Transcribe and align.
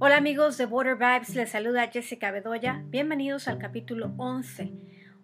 Hola 0.00 0.16
amigos 0.16 0.56
de 0.58 0.64
Water 0.64 0.94
Vibes, 0.94 1.34
les 1.34 1.50
saluda 1.50 1.88
Jessica 1.88 2.30
Bedoya. 2.30 2.84
Bienvenidos 2.86 3.48
al 3.48 3.58
capítulo 3.58 4.12
11. 4.16 4.72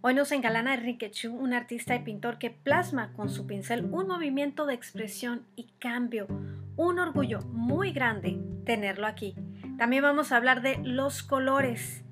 Hoy 0.00 0.14
nos 0.14 0.32
engalana 0.32 0.75
Enrique 0.75 1.12
Chu, 1.12 1.32
un 1.32 1.53
artista 1.53 1.95
y 1.95 2.00
pintor 2.00 2.39
que 2.39 2.50
plasma 2.50 3.12
con 3.12 3.29
su 3.29 3.46
pincel 3.46 3.84
un 3.84 4.09
movimiento 4.09 4.66
de 4.66 4.75
expresión 4.75 5.46
y 5.55 5.68
cambio. 5.79 6.27
Un 6.75 6.98
orgullo 6.98 7.43
muy 7.43 7.93
grande 7.93 8.37
tenerlo 8.66 9.07
aquí. 9.07 9.37
También 9.79 10.02
vamos 10.02 10.32
a 10.32 10.39
hablar 10.39 10.61
de 10.61 10.79
los 10.82 11.22
colores. 11.22 12.02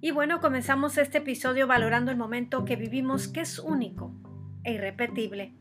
Y 0.00 0.10
bueno, 0.10 0.40
comenzamos 0.40 0.98
este 0.98 1.18
episodio 1.18 1.68
valorando 1.68 2.10
el 2.10 2.16
momento 2.16 2.64
que 2.64 2.74
vivimos 2.74 3.28
que 3.28 3.42
es 3.42 3.60
único 3.60 4.12
e 4.64 4.72
irrepetible. 4.72 5.59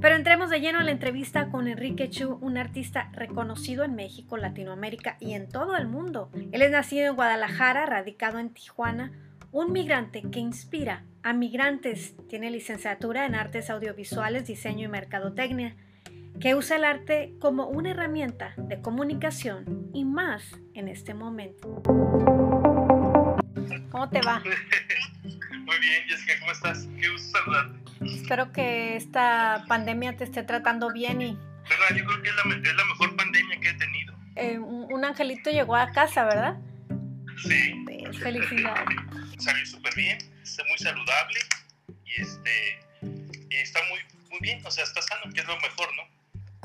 Pero 0.00 0.14
entremos 0.14 0.50
de 0.50 0.60
lleno 0.60 0.78
a 0.78 0.84
la 0.84 0.90
entrevista 0.90 1.48
con 1.48 1.68
Enrique 1.68 2.10
Chu, 2.10 2.38
un 2.40 2.58
artista 2.58 3.10
reconocido 3.12 3.84
en 3.84 3.94
México, 3.94 4.36
Latinoamérica 4.36 5.16
y 5.20 5.32
en 5.32 5.48
todo 5.48 5.76
el 5.76 5.86
mundo. 5.86 6.30
Él 6.52 6.62
es 6.62 6.70
nacido 6.70 7.06
en 7.06 7.16
Guadalajara, 7.16 7.86
radicado 7.86 8.38
en 8.38 8.50
Tijuana, 8.50 9.12
un 9.52 9.72
migrante 9.72 10.22
que 10.30 10.38
inspira 10.38 11.04
a 11.22 11.32
migrantes. 11.32 12.14
Tiene 12.28 12.50
licenciatura 12.50 13.24
en 13.24 13.34
artes 13.34 13.70
audiovisuales, 13.70 14.46
diseño 14.46 14.84
y 14.84 14.88
mercadotecnia, 14.88 15.76
que 16.40 16.54
usa 16.54 16.76
el 16.76 16.84
arte 16.84 17.32
como 17.40 17.66
una 17.66 17.92
herramienta 17.92 18.54
de 18.58 18.80
comunicación 18.82 19.90
y 19.94 20.04
más 20.04 20.42
en 20.74 20.88
este 20.88 21.14
momento. 21.14 21.82
¿Cómo 23.90 24.10
te 24.10 24.20
va? 24.20 24.42
Muy 25.22 25.78
bien, 25.80 26.02
Jessica, 26.06 26.34
¿cómo 26.40 26.52
estás? 26.52 26.86
Qué 27.00 27.08
gusto 27.08 27.38
saludarte. 27.38 27.85
Espero 28.04 28.52
que 28.52 28.96
esta 28.96 29.64
pandemia 29.68 30.16
te 30.16 30.24
esté 30.24 30.42
tratando 30.42 30.92
bien 30.92 31.22
y... 31.22 31.38
¿Verdad? 31.68 31.96
Yo 31.96 32.04
creo 32.04 32.22
que 32.22 32.28
es 32.28 32.34
la, 32.36 32.70
es 32.70 32.76
la 32.76 32.84
mejor 32.84 33.16
pandemia 33.16 33.60
que 33.60 33.68
he 33.68 33.74
tenido. 33.74 34.14
Eh, 34.36 34.58
un, 34.58 34.92
un 34.92 35.04
angelito 35.04 35.50
llegó 35.50 35.76
a 35.76 35.90
casa, 35.90 36.24
¿verdad? 36.24 36.56
Sí. 37.42 37.84
Pues, 38.06 38.18
felicidades. 38.18 38.96
Salió 39.38 39.66
súper 39.66 39.94
bien, 39.94 40.18
está 40.42 40.64
muy 40.64 40.78
saludable 40.78 41.40
y, 42.04 42.20
este, 42.20 42.78
y 43.50 43.56
está 43.56 43.80
muy, 43.90 44.00
muy 44.30 44.40
bien, 44.40 44.64
o 44.64 44.70
sea, 44.70 44.84
está 44.84 45.02
sano, 45.02 45.32
que 45.32 45.40
es 45.40 45.46
lo 45.46 45.56
mejor, 45.60 45.88
¿no? 45.96 46.02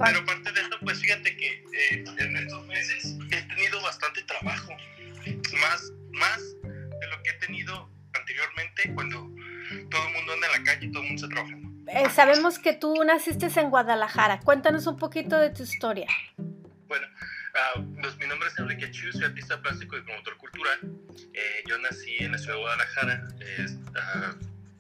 Pero 0.03 0.19
aparte 0.19 0.51
de 0.51 0.61
eso, 0.61 0.79
pues 0.81 0.99
fíjate 0.99 1.35
que 1.35 1.63
eh, 1.73 2.03
en 2.17 2.37
estos 2.37 2.65
meses 2.67 3.17
he 3.31 3.41
tenido 3.41 3.81
bastante 3.81 4.23
trabajo, 4.23 4.71
más, 5.61 5.91
más 6.11 6.41
de 6.63 7.07
lo 7.09 7.21
que 7.23 7.29
he 7.31 7.33
tenido 7.33 7.89
anteriormente 8.13 8.93
cuando 8.93 9.29
todo 9.89 10.07
el 10.07 10.13
mundo 10.13 10.33
anda 10.33 10.47
en 10.47 10.53
la 10.53 10.63
calle 10.63 10.85
y 10.87 10.91
todo 10.91 11.03
el 11.03 11.09
mundo 11.09 11.25
está 11.25 11.35
trabajando. 11.35 11.71
Eh, 11.87 12.09
sabemos 12.09 12.59
que 12.59 12.73
tú 12.73 13.03
naciste 13.03 13.47
en 13.59 13.69
Guadalajara. 13.69 14.39
Cuéntanos 14.39 14.87
un 14.87 14.97
poquito 14.97 15.37
de 15.37 15.49
tu 15.49 15.63
historia. 15.63 16.07
Bueno, 16.87 17.07
ah, 17.55 17.81
pues, 18.01 18.17
mi 18.17 18.27
nombre 18.27 18.47
es 18.47 18.57
Enrique 18.59 18.91
Chu, 18.91 19.11
soy 19.11 19.25
artista 19.25 19.61
plástico 19.61 19.97
y 19.97 20.01
promotor 20.01 20.37
cultural. 20.37 20.79
Eh, 21.33 21.63
yo 21.67 21.77
nací 21.79 22.17
en 22.19 22.31
la 22.31 22.37
ciudad 22.37 22.55
de 22.55 22.61
Guadalajara. 22.61 23.27
Es, 23.57 23.77
ah, 23.95 24.35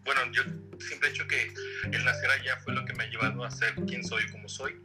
bueno, 0.05 0.21
yo 0.31 0.43
siempre 0.79 1.09
he 1.09 1.11
dicho 1.11 1.27
que 1.27 1.53
el 1.91 2.05
nacer 2.05 2.29
allá 2.29 2.57
fue 2.63 2.73
lo 2.73 2.85
que 2.85 2.93
me 2.93 3.03
ha 3.03 3.07
llevado 3.07 3.43
a 3.43 3.51
ser 3.51 3.73
quien 3.87 4.03
soy 4.03 4.29
como 4.31 4.47
soy, 4.47 4.79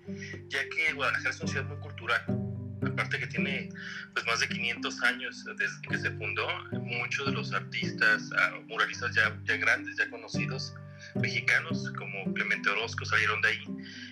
ya 0.48 0.60
que 0.68 0.92
Guadalajara 0.94 1.30
es 1.30 1.40
una 1.40 1.50
ciudad 1.50 1.66
muy 1.66 1.78
cultural. 1.78 2.45
Aparte 2.86 3.18
que 3.18 3.26
tiene 3.26 3.68
pues 4.12 4.24
más 4.26 4.40
de 4.40 4.48
500 4.48 5.02
años 5.02 5.44
desde 5.58 5.82
que 5.88 5.98
se 5.98 6.10
fundó, 6.12 6.46
muchos 6.72 7.26
de 7.26 7.32
los 7.32 7.52
artistas, 7.52 8.30
ah, 8.38 8.58
muralistas 8.66 9.14
ya, 9.14 9.36
ya 9.44 9.56
grandes, 9.56 9.96
ya 9.96 10.08
conocidos, 10.08 10.74
mexicanos 11.14 11.92
como 11.96 12.32
Clemente 12.34 12.68
Orozco 12.70 13.04
salieron 13.04 13.40
de 13.42 13.48
ahí, 13.48 13.64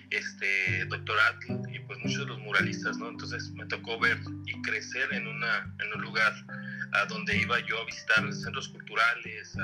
este, 0.09 0.85
Doctor 0.85 1.17
Atl 1.19 1.73
y 1.73 1.79
pues 1.79 1.99
muchos 1.99 2.19
de 2.19 2.25
los 2.25 2.39
muralistas, 2.39 2.97
¿no? 2.97 3.09
Entonces 3.09 3.49
me 3.51 3.65
tocó 3.65 3.99
ver 3.99 4.19
y 4.45 4.61
crecer 4.61 5.13
en, 5.13 5.27
una, 5.27 5.73
en 5.79 5.93
un 5.93 6.01
lugar 6.01 6.33
a 6.93 7.05
donde 7.05 7.37
iba 7.37 7.59
yo 7.59 7.81
a 7.81 7.85
visitar 7.85 8.33
centros 8.33 8.69
culturales, 8.69 9.57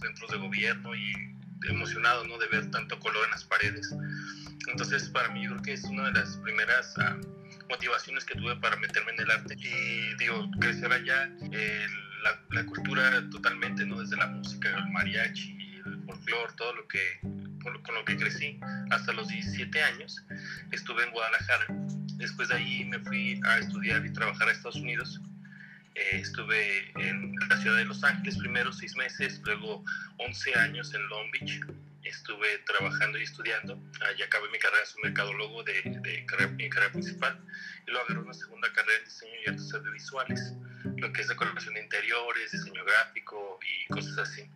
centros 0.00 0.30
de 0.30 0.38
gobierno 0.38 0.94
y 0.94 1.34
emocionado, 1.68 2.26
¿no? 2.26 2.38
De 2.38 2.46
ver 2.48 2.70
tanto 2.70 2.98
color 3.00 3.24
en 3.24 3.30
las 3.30 3.44
paredes. 3.44 3.94
Entonces 4.68 5.08
para 5.08 5.30
mí 5.30 5.44
yo 5.44 5.50
creo 5.50 5.62
que 5.62 5.72
es 5.74 5.84
una 5.84 6.06
de 6.06 6.12
las 6.12 6.36
primeras... 6.38 6.94
ah, 6.98 7.16
motivaciones 7.68 8.24
que 8.24 8.34
tuve 8.34 8.56
para 8.56 8.76
meterme 8.76 9.12
en 9.12 9.20
el 9.20 9.30
arte 9.30 9.54
y 9.58 10.14
digo, 10.16 10.50
crecer 10.60 10.92
allá, 10.92 11.30
la, 12.50 12.66
cultura 12.66 13.28
totalmente, 13.30 13.84
¿no? 13.84 14.00
Desde 14.00 14.16
la 14.16 14.26
música, 14.26 14.68
el 14.76 14.90
mariachi, 14.90 15.82
el 15.84 16.02
folclore, 16.04 16.52
todo 16.56 16.74
lo 16.74 16.88
que, 16.88 17.20
con 17.62 17.72
lo, 17.72 17.82
con 17.82 17.94
lo 17.94 18.04
que 18.04 18.16
crecí 18.16 18.58
hasta 18.90 19.12
los 19.12 19.28
17 19.28 19.82
años, 19.82 20.24
estuve 20.72 21.04
en 21.04 21.10
Guadalajara. 21.12 21.66
Después 22.16 22.48
de 22.48 22.54
ahí 22.54 22.84
me 22.84 22.98
fui 23.00 23.40
a 23.44 23.58
estudiar 23.58 24.04
y 24.04 24.12
trabajar 24.12 24.48
a 24.48 24.52
Estados 24.52 24.76
Unidos. 24.76 25.20
Eh, 25.94 26.18
estuve 26.20 26.90
en 27.00 27.34
la 27.48 27.56
ciudad 27.58 27.76
de 27.76 27.84
Los 27.84 28.02
Ángeles 28.04 28.36
primero 28.38 28.72
seis 28.72 28.96
meses, 28.96 29.40
luego 29.44 29.84
11 30.18 30.54
años 30.58 30.94
en 30.94 31.06
Long 31.08 31.30
Beach 31.32 31.60
estuve 32.08 32.58
trabajando 32.58 33.18
y 33.18 33.22
estudiando. 33.22 33.80
Allí 34.08 34.22
acabé 34.22 34.48
mi 34.50 34.58
carrera 34.58 34.84
como 34.92 35.04
mercadólogo 35.04 35.62
de, 35.64 35.82
de 36.02 36.26
carrera, 36.26 36.50
mi 36.52 36.68
carrera 36.68 36.92
principal 36.92 37.40
y 37.86 37.90
luego 37.90 38.04
agarré 38.06 38.20
una 38.20 38.34
segunda 38.34 38.72
carrera 38.72 38.98
en 38.98 39.04
diseño 39.04 39.32
y 39.44 39.48
artes 39.48 39.74
audiovisuales, 39.74 40.54
lo 40.96 41.12
que 41.12 41.22
es 41.22 41.28
decoración 41.28 41.74
de 41.74 41.82
interiores, 41.82 42.50
diseño 42.50 42.84
gráfico 42.84 43.58
y 43.62 43.92
cosas 43.92 44.18
así. 44.18 44.50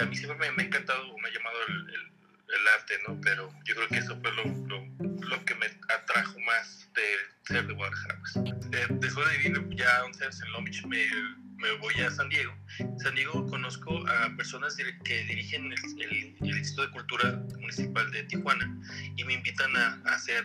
A 0.00 0.04
mí 0.04 0.16
siempre 0.16 0.38
me, 0.38 0.56
me 0.56 0.62
ha 0.64 0.66
encantado, 0.66 1.16
me 1.18 1.28
ha 1.28 1.32
llamado 1.32 1.56
el, 1.68 1.74
el, 1.90 2.12
el, 2.54 2.68
arte, 2.76 2.98
¿no? 3.06 3.20
Pero 3.20 3.52
yo 3.64 3.74
creo 3.74 3.88
que 3.88 3.98
eso 3.98 4.20
fue 4.20 4.32
lo, 4.32 4.44
lo, 4.44 4.86
lo 5.28 5.44
que 5.44 5.54
me 5.54 5.66
atrajo 5.88 6.38
más 6.40 6.88
de 6.94 7.02
ser 7.44 7.66
de 7.66 7.74
Guadalajara. 7.74 8.18
Pues. 8.20 8.36
Eh, 8.36 8.86
después 8.90 9.28
de 9.28 9.38
vivir 9.38 9.76
ya 9.76 10.04
11 10.04 10.24
años 10.24 10.42
en 10.42 10.52
Long 10.52 10.64
Beach, 10.64 10.84
me 10.86 11.08
me 11.58 11.72
voy 11.78 11.94
a 11.94 12.10
San 12.10 12.28
Diego. 12.28 12.52
San 13.02 13.14
Diego 13.14 13.46
conozco 13.46 14.06
a 14.08 14.34
personas 14.36 14.76
que 14.76 15.24
dirigen 15.24 15.72
el, 15.72 16.02
el, 16.02 16.36
el, 16.40 16.58
Instituto 16.58 16.86
de 16.86 16.90
Cultura 16.92 17.42
Municipal 17.58 18.10
de 18.12 18.22
Tijuana 18.24 18.80
y 19.16 19.24
me 19.24 19.34
invitan 19.34 19.76
a, 19.76 20.00
a, 20.06 20.14
hacer 20.14 20.44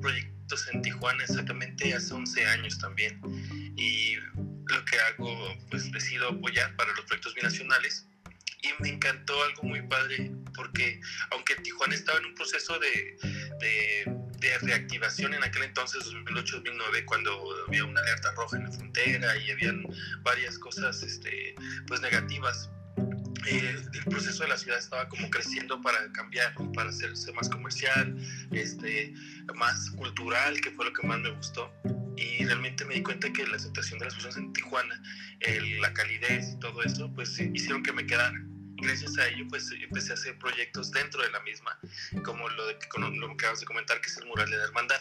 proyectos 0.00 0.68
en 0.72 0.82
Tijuana 0.82 1.22
exactamente 1.22 1.94
hace 1.94 2.14
11 2.14 2.46
años 2.46 2.78
también. 2.78 3.20
Y 3.76 4.16
lo 4.16 4.84
que 4.86 4.98
hago, 4.98 5.56
pues 5.70 5.90
decido 5.92 6.30
apoyar 6.30 6.74
para 6.76 6.92
los 6.92 7.04
proyectos 7.04 7.34
binacionales. 7.34 8.08
Y 8.62 8.82
me 8.82 8.88
encantó 8.88 9.34
algo 9.44 9.64
muy 9.64 9.82
padre 9.82 10.32
porque 10.54 11.00
aunque 11.30 11.56
Tijuana 11.56 11.94
estaba 11.94 12.18
en 12.18 12.26
un 12.26 12.34
proceso 12.34 12.78
de, 12.78 13.16
de 14.44 14.58
reactivación 14.58 15.34
en 15.34 15.42
aquel 15.42 15.64
entonces, 15.64 16.04
2008-2009, 16.04 17.04
cuando 17.06 17.64
había 17.66 17.84
una 17.84 18.00
alerta 18.00 18.32
roja 18.32 18.56
en 18.56 18.64
la 18.64 18.72
frontera 18.72 19.36
y 19.38 19.50
habían 19.50 19.84
varias 20.22 20.58
cosas 20.58 21.02
este, 21.02 21.54
pues 21.86 22.00
negativas. 22.00 22.70
Eh, 23.46 23.76
el 23.92 24.04
proceso 24.04 24.42
de 24.44 24.48
la 24.48 24.56
ciudad 24.56 24.78
estaba 24.78 25.08
como 25.08 25.28
creciendo 25.28 25.80
para 25.82 26.10
cambiar, 26.12 26.54
para 26.74 26.88
hacerse 26.88 27.32
más 27.32 27.48
comercial, 27.48 28.16
este, 28.52 29.12
más 29.54 29.90
cultural, 29.90 30.60
que 30.60 30.70
fue 30.70 30.86
lo 30.86 30.92
que 30.92 31.06
más 31.06 31.20
me 31.20 31.30
gustó. 31.30 31.72
Y 32.16 32.44
realmente 32.44 32.84
me 32.84 32.94
di 32.94 33.02
cuenta 33.02 33.30
que 33.32 33.46
la 33.46 33.56
aceptación 33.56 33.98
de 33.98 34.06
las 34.06 34.14
personas 34.14 34.36
en 34.38 34.52
Tijuana, 34.52 35.02
el, 35.40 35.80
la 35.80 35.92
calidez 35.92 36.52
y 36.54 36.58
todo 36.58 36.82
eso, 36.82 37.12
pues 37.14 37.38
hicieron 37.38 37.82
que 37.82 37.92
me 37.92 38.06
quedara 38.06 38.32
gracias 38.76 39.18
a 39.18 39.28
ello 39.28 39.46
pues 39.48 39.70
empecé 39.70 40.12
a 40.12 40.14
hacer 40.14 40.38
proyectos 40.38 40.90
dentro 40.90 41.22
de 41.22 41.30
la 41.30 41.40
misma, 41.40 41.78
como 42.24 42.48
lo, 42.48 42.66
de, 42.66 42.78
lo 43.12 43.28
que 43.28 43.34
acabas 43.34 43.60
de 43.60 43.66
comentar, 43.66 44.00
que 44.00 44.08
es 44.08 44.16
el 44.16 44.26
mural 44.26 44.50
de 44.50 44.56
la 44.56 44.64
hermandad. 44.64 45.00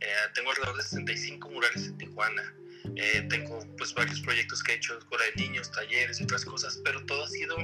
Eh, 0.00 0.06
tengo 0.34 0.50
alrededor 0.50 0.76
de 0.76 0.82
65 0.82 1.50
murales 1.50 1.86
en 1.86 1.98
Tijuana. 1.98 2.54
Eh, 2.96 3.26
tengo 3.28 3.58
pues 3.76 3.92
varios 3.94 4.20
proyectos 4.20 4.62
que 4.62 4.72
he 4.72 4.76
hecho, 4.76 4.96
escuela 4.98 5.24
de 5.24 5.42
niños, 5.42 5.70
talleres 5.70 6.20
y 6.20 6.24
otras 6.24 6.44
cosas, 6.44 6.80
pero 6.84 7.04
todo 7.06 7.24
ha 7.24 7.28
sido 7.28 7.56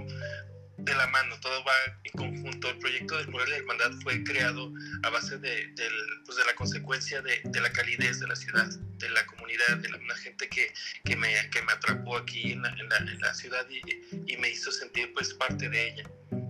de 0.84 0.95
la 0.95 1.06
mano, 1.09 1.39
todo 1.41 1.65
va 1.65 1.72
en 2.05 2.12
conjunto. 2.12 2.69
El 2.69 2.78
proyecto 2.78 3.17
del 3.17 3.28
mural 3.28 3.49
de 3.49 3.56
hermandad 3.56 3.93
fue 4.03 4.22
creado 4.22 4.72
a 5.03 5.10
base 5.10 5.39
de, 5.39 5.69
de, 5.69 5.89
pues 6.25 6.36
de 6.36 6.45
la 6.45 6.54
consecuencia 6.54 7.22
de, 7.22 7.41
de, 7.45 7.60
la 7.60 7.72
calidez 7.72 8.21
de 8.21 8.27
la 8.27 8.36
ciudad, 8.36 8.69
de 8.98 9.09
la 9.10 9.25
comunidad, 9.27 9.78
de 9.78 9.89
la, 9.89 10.16
gente 10.16 10.48
que, 10.48 10.72
que, 11.04 11.16
me, 11.16 11.28
que 11.51 11.63
me 11.63 11.72
atrapó 11.72 12.16
aquí 12.16 12.53
en 12.53 12.63
la, 12.63 12.69
en 12.71 13.21
la, 13.21 13.34
ciudad 13.34 13.66
y, 13.71 14.33
y, 14.33 14.36
me 14.36 14.51
hizo 14.51 14.71
sentir 14.71 15.13
pues 15.15 15.34
parte 15.34 15.69
de 15.69 15.89
ella. 15.89 16.04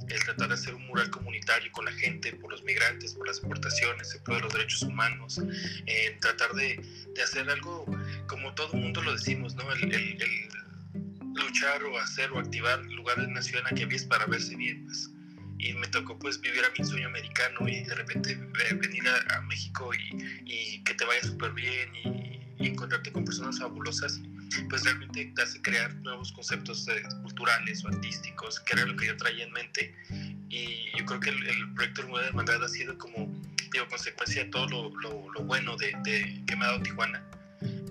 El 0.09 0.23
tratar 0.25 0.49
de 0.49 0.55
hacer 0.55 0.75
un 0.75 0.87
mural 0.87 1.11
comunitario 1.11 1.71
con 1.73 1.85
la 1.85 1.93
gente, 1.93 2.33
por 2.35 2.51
los 2.51 2.63
migrantes, 2.63 3.15
por 3.15 3.27
las 3.27 3.39
exportaciones, 3.39 4.15
el 4.15 4.23
pro 4.23 4.37
de 4.37 4.43
los 4.43 4.53
derechos 4.53 4.83
humanos, 4.83 5.41
eh, 5.87 6.19
tratar 6.21 6.53
de, 6.53 6.81
hacer 7.23 7.49
algo 7.49 7.87
como 8.27 8.55
todo 8.55 8.75
mundo 8.75 9.03
lo 9.03 9.13
decimos, 9.13 9.55
¿no? 9.55 9.73
el, 9.73 9.93
el 9.95 10.64
luchar 11.35 11.83
o 11.85 11.99
hacer 11.99 12.31
o 12.33 12.39
activar 12.39 12.85
lugares 12.87 13.25
en 13.25 13.35
la 13.35 13.43
ciudad 13.43 13.61
en 13.61 13.75
la 13.75 13.81
que 13.81 13.87
vives 13.87 14.05
para 14.05 14.27
verse 14.27 14.57
bien, 14.57 14.85
pues. 14.85 15.11
Y 15.59 15.73
me 15.75 15.87
tocó 15.89 16.19
pues 16.19 16.41
vivir 16.41 16.63
a 16.65 16.71
mi 16.79 16.85
sueño 16.85 17.09
americano 17.09 17.67
y 17.69 17.83
de 17.85 17.95
repente 17.95 18.33
eh, 18.33 18.75
venir 18.75 19.03
a, 19.09 19.37
a, 19.37 19.41
México 19.43 19.91
y, 19.95 20.43
y, 20.45 20.85
que 20.85 20.95
te 20.95 21.05
vaya 21.05 21.23
súper 21.23 21.53
bien 21.53 21.95
y, 21.95 22.63
y, 22.63 22.67
encontrarte 22.67 23.13
con 23.13 23.25
personas 23.25 23.59
fabulosas, 23.59 24.21
pues 24.69 24.85
realmente 24.85 25.33
te 25.35 25.43
hace 25.43 25.63
crear 25.63 25.95
nuevos 25.97 26.33
conceptos 26.33 26.87
eh, 26.89 27.03
culturales 27.23 27.85
o 27.85 27.89
artísticos, 27.89 28.61
que 28.61 28.75
era 28.75 28.85
lo 28.85 28.97
que 28.97 29.07
yo 29.07 29.17
traía 29.17 29.45
en 29.45 29.53
mente. 29.53 29.95
Y 30.51 30.91
yo 30.99 31.05
creo 31.07 31.21
que 31.21 31.31
el, 31.31 31.47
el 31.47 31.75
proyecto 31.75 32.03
Nueva 32.03 32.23
de 32.23 32.27
Hermandad 32.29 32.63
ha 32.63 32.69
sido 32.69 32.99
como, 32.99 33.33
digo, 33.73 33.89
consecuencia 33.89 34.45
de 34.45 34.51
todo 34.51 34.69
lo, 34.69 35.01
lo, 35.01 35.33
lo 35.33 35.45
bueno 35.45 35.77
de, 35.77 35.95
de, 36.05 36.43
que 36.47 36.57
me 36.57 36.65
ha 36.65 36.69
dado 36.69 36.83
Tijuana 36.83 37.25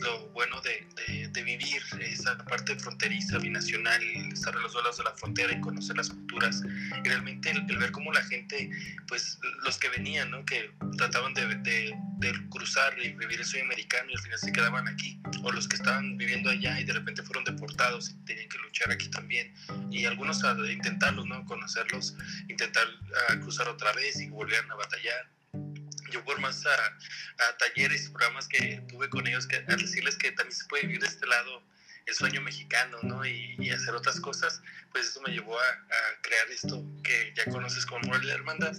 lo 0.03 0.29
bueno 0.29 0.59
de, 0.61 0.85
de, 1.29 1.43
vivir 1.43 1.81
esa 1.99 2.37
parte 2.45 2.75
fronteriza, 2.75 3.37
binacional, 3.37 4.01
estar 4.31 4.55
a 4.55 4.59
los 4.59 4.73
lados 4.75 4.97
de 4.97 5.03
la 5.03 5.13
frontera 5.15 5.53
y 5.53 5.61
conocer 5.61 5.97
las 5.97 6.09
culturas. 6.09 6.61
Y 7.03 7.07
realmente 7.07 7.51
el, 7.51 7.65
ver 7.77 7.91
cómo 7.91 8.11
la 8.11 8.23
gente, 8.23 8.69
pues 9.07 9.39
los 9.63 9.77
que 9.77 9.89
venían, 9.89 10.31
¿no? 10.31 10.45
que 10.45 10.71
trataban 10.97 11.33
de, 11.33 11.47
de, 11.47 11.93
cruzar 12.49 12.97
y 12.99 13.13
vivir 13.13 13.39
el 13.39 13.45
sueño 13.45 13.65
americano 13.65 14.09
y 14.09 14.15
al 14.15 14.21
final 14.21 14.39
se 14.39 14.51
quedaban 14.51 14.87
aquí, 14.87 15.21
o 15.43 15.51
los 15.51 15.67
que 15.67 15.75
estaban 15.75 16.17
viviendo 16.17 16.49
allá 16.49 16.79
y 16.79 16.83
de 16.85 16.93
repente 16.93 17.23
fueron 17.23 17.43
deportados 17.43 18.09
y 18.09 18.13
tenían 18.25 18.47
que 18.49 18.57
luchar 18.59 18.91
aquí 18.91 19.09
también. 19.09 19.53
Y 19.91 20.05
algunos 20.05 20.43
a 20.43 20.55
intentarlos, 20.71 21.25
¿no? 21.25 21.43
conocerlos, 21.45 22.15
intentar 22.47 22.87
a 23.29 23.39
cruzar 23.39 23.67
otra 23.67 23.91
vez 23.93 24.19
y 24.21 24.29
volvieran 24.29 24.69
a 24.71 24.75
batallar 24.75 25.32
yo 26.13 26.23
por 26.23 26.39
más 26.39 26.63
a, 26.65 27.57
talleres 27.57 28.05
y 28.05 28.09
programas 28.09 28.47
que 28.47 28.81
tuve 28.87 29.09
con 29.09 29.27
ellos, 29.27 29.47
que, 29.47 29.57
a 29.57 29.75
decirles 29.75 30.15
que 30.15 30.31
también 30.31 30.55
se 30.55 30.65
puede 30.65 30.83
vivir 30.83 31.01
de 31.01 31.07
este 31.07 31.25
lado 31.25 31.63
el 32.05 32.13
sueño 32.13 32.41
mexicano, 32.41 32.97
¿no? 33.01 33.25
Y, 33.25 33.69
hacer 33.71 33.95
otras 33.95 34.19
cosas, 34.19 34.61
pues 34.91 35.07
eso 35.07 35.21
me 35.21 35.33
llevó 35.33 35.57
a, 35.57 35.63
crear 36.21 36.47
esto 36.51 36.85
que 37.03 37.33
ya 37.35 37.45
conoces 37.45 37.85
como 37.85 38.01
Mural 38.01 38.21
de 38.21 38.31
Hermandad, 38.31 38.75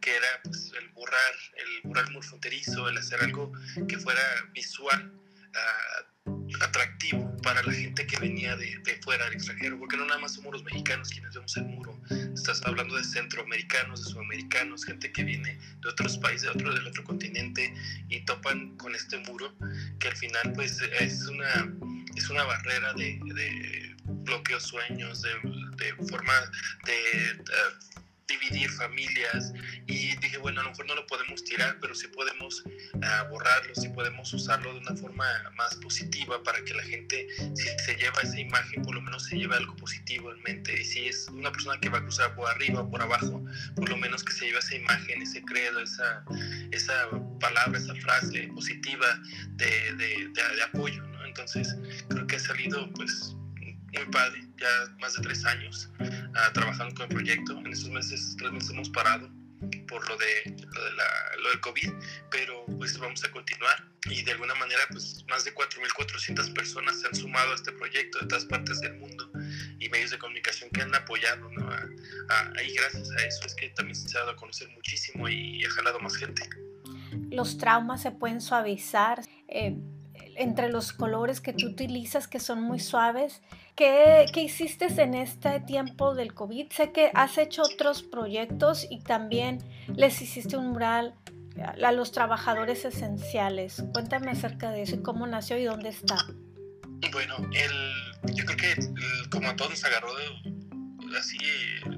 que 0.00 0.16
era 0.16 0.28
pues, 0.42 0.72
el 0.78 0.88
borrar, 0.90 1.34
el 1.56 1.82
mural 1.84 2.10
muy 2.12 2.22
fronterizo, 2.22 2.88
el 2.88 2.96
hacer 2.96 3.20
algo 3.20 3.52
que 3.86 3.98
fuera 3.98 4.22
visual, 4.52 5.12
uh, 5.12 6.17
atractivo 6.60 7.36
para 7.42 7.62
la 7.62 7.72
gente 7.72 8.06
que 8.06 8.18
venía 8.18 8.56
de, 8.56 8.78
de, 8.84 8.94
fuera, 9.02 9.24
del 9.26 9.34
extranjero, 9.34 9.78
porque 9.78 9.96
no 9.96 10.06
nada 10.06 10.20
más 10.20 10.34
somos 10.34 10.52
los 10.52 10.64
mexicanos 10.64 11.08
quienes 11.10 11.34
vemos 11.34 11.56
el 11.56 11.64
muro, 11.64 11.98
estás 12.34 12.62
hablando 12.64 12.96
de 12.96 13.04
centroamericanos, 13.04 14.04
de 14.04 14.10
sudamericanos, 14.10 14.84
gente 14.84 15.12
que 15.12 15.24
viene 15.24 15.58
de 15.80 15.88
otros 15.88 16.18
países, 16.18 16.42
de 16.42 16.48
otro, 16.50 16.74
del 16.74 16.86
otro 16.86 17.04
continente 17.04 17.72
y 18.08 18.20
topan 18.24 18.76
con 18.76 18.94
este 18.94 19.18
muro, 19.18 19.54
que 19.98 20.08
al 20.08 20.16
final 20.16 20.52
pues 20.54 20.80
es 21.00 21.26
una, 21.26 21.72
es 22.16 22.28
una 22.30 22.44
barrera 22.44 22.92
de, 22.94 23.18
de 23.34 23.96
bloqueo 24.06 24.60
sueños, 24.60 25.22
de, 25.22 25.30
de 25.76 25.94
forma 26.08 26.34
de... 26.84 27.42
Uh, 27.42 28.07
dividir 28.28 28.70
familias 28.70 29.52
y 29.86 30.14
dije, 30.16 30.38
bueno, 30.38 30.60
a 30.60 30.64
lo 30.64 30.70
mejor 30.70 30.86
no 30.86 30.94
lo 30.94 31.06
podemos 31.06 31.42
tirar, 31.44 31.78
pero 31.80 31.94
sí 31.94 32.06
podemos 32.08 32.62
ah, 33.02 33.26
borrarlo, 33.30 33.74
sí 33.74 33.88
podemos 33.88 34.32
usarlo 34.32 34.74
de 34.74 34.80
una 34.80 34.94
forma 34.96 35.24
más 35.56 35.74
positiva 35.76 36.42
para 36.42 36.62
que 36.64 36.74
la 36.74 36.82
gente, 36.82 37.26
si 37.54 37.68
se 37.84 37.96
lleva 37.96 38.20
esa 38.22 38.38
imagen, 38.38 38.82
por 38.82 38.94
lo 38.94 39.00
menos 39.00 39.24
se 39.24 39.36
lleve 39.36 39.56
algo 39.56 39.74
positivo 39.76 40.30
en 40.32 40.42
mente. 40.42 40.80
Y 40.80 40.84
si 40.84 41.06
es 41.08 41.28
una 41.28 41.50
persona 41.50 41.80
que 41.80 41.88
va 41.88 41.98
a 41.98 42.02
cruzar 42.02 42.34
por 42.34 42.48
arriba 42.48 42.82
o 42.82 42.90
por 42.90 43.02
abajo, 43.02 43.44
por 43.74 43.88
lo 43.88 43.96
menos 43.96 44.22
que 44.22 44.32
se 44.32 44.46
lleve 44.46 44.58
esa 44.58 44.76
imagen, 44.76 45.22
ese 45.22 45.42
credo, 45.42 45.80
esa, 45.80 46.24
esa 46.70 47.08
palabra, 47.40 47.78
esa 47.78 47.94
frase 47.96 48.48
positiva 48.54 49.06
de, 49.52 49.94
de, 49.94 50.28
de, 50.34 50.62
apoyo, 50.62 51.02
¿no? 51.08 51.24
Entonces, 51.24 51.76
creo 52.08 52.26
que 52.26 52.36
ha 52.36 52.40
salido, 52.40 52.92
pues, 52.92 53.34
muy 53.98 54.06
padre, 54.12 54.46
ya 54.56 54.68
más 55.00 55.14
de 55.14 55.22
tres 55.22 55.44
años 55.44 55.90
uh, 56.00 56.52
trabajando 56.52 56.94
con 56.94 57.04
el 57.04 57.08
proyecto. 57.08 57.58
En 57.58 57.66
estos 57.66 57.90
meses, 57.90 58.36
tres 58.38 58.52
meses 58.52 58.70
hemos 58.70 58.90
parado 58.90 59.30
por 59.88 60.08
lo 60.08 60.16
de, 60.16 60.56
lo, 60.72 60.84
de 60.84 60.92
la, 60.92 61.36
lo 61.42 61.48
del 61.50 61.60
COVID, 61.60 61.90
pero 62.30 62.64
pues 62.78 62.96
vamos 62.98 63.24
a 63.24 63.30
continuar 63.30 63.84
y 64.06 64.22
de 64.22 64.32
alguna 64.32 64.54
manera 64.54 64.80
pues 64.90 65.24
más 65.28 65.44
de 65.44 65.52
4.400 65.52 66.54
personas 66.54 67.00
se 67.00 67.06
han 67.08 67.14
sumado 67.14 67.52
a 67.52 67.54
este 67.56 67.72
proyecto 67.72 68.20
de 68.20 68.26
todas 68.26 68.44
partes 68.44 68.80
del 68.80 68.94
mundo 68.98 69.30
y 69.80 69.88
medios 69.88 70.12
de 70.12 70.18
comunicación 70.18 70.70
que 70.70 70.82
han 70.82 70.94
apoyado, 70.94 71.50
¿no? 71.50 71.68
y 72.64 72.72
gracias 72.74 73.10
a 73.10 73.26
eso 73.26 73.46
es 73.46 73.54
que 73.54 73.70
también 73.70 73.96
se 73.96 74.16
ha 74.16 74.20
dado 74.20 74.32
a 74.32 74.36
conocer 74.36 74.68
muchísimo 74.70 75.28
y, 75.28 75.64
ha 75.64 75.70
jalado 75.70 75.98
más 76.00 76.16
gente. 76.16 76.48
Los 77.30 77.58
traumas 77.58 78.02
se 78.02 78.12
pueden 78.12 78.40
suavizar. 78.40 79.22
Eh, 79.48 79.76
entre 80.38 80.70
los 80.70 80.92
colores 80.92 81.40
que 81.40 81.52
tú 81.52 81.66
utilizas 81.66 82.28
que 82.28 82.40
son 82.40 82.62
muy 82.62 82.78
suaves. 82.78 83.42
¿Qué, 83.74 84.26
¿Qué, 84.32 84.42
hiciste 84.42 84.86
en 85.02 85.14
este 85.14 85.60
tiempo 85.60 86.14
del 86.14 86.34
COVID? 86.34 86.70
Sé 86.70 86.92
que 86.92 87.10
has 87.14 87.38
hecho 87.38 87.62
otros 87.62 88.02
proyectos 88.02 88.86
y 88.88 89.00
también 89.00 89.58
les 89.94 90.22
hiciste 90.22 90.56
un 90.56 90.70
mural 90.70 91.14
a 91.84 91.92
los 91.92 92.12
trabajadores 92.12 92.84
esenciales. 92.84 93.84
Cuéntame 93.92 94.30
acerca 94.30 94.70
de 94.70 94.82
eso 94.82 94.96
y 94.96 95.02
cómo 95.02 95.26
nació 95.26 95.58
y 95.58 95.64
dónde 95.64 95.90
está. 95.90 96.16
Bueno, 97.12 97.36
el, 97.52 98.34
yo 98.34 98.44
creo 98.44 98.56
que 98.56 99.28
como 99.30 99.48
a 99.48 99.56
todos 99.56 99.70
nos 99.72 99.84
agarró 99.84 100.08
así 101.18 101.38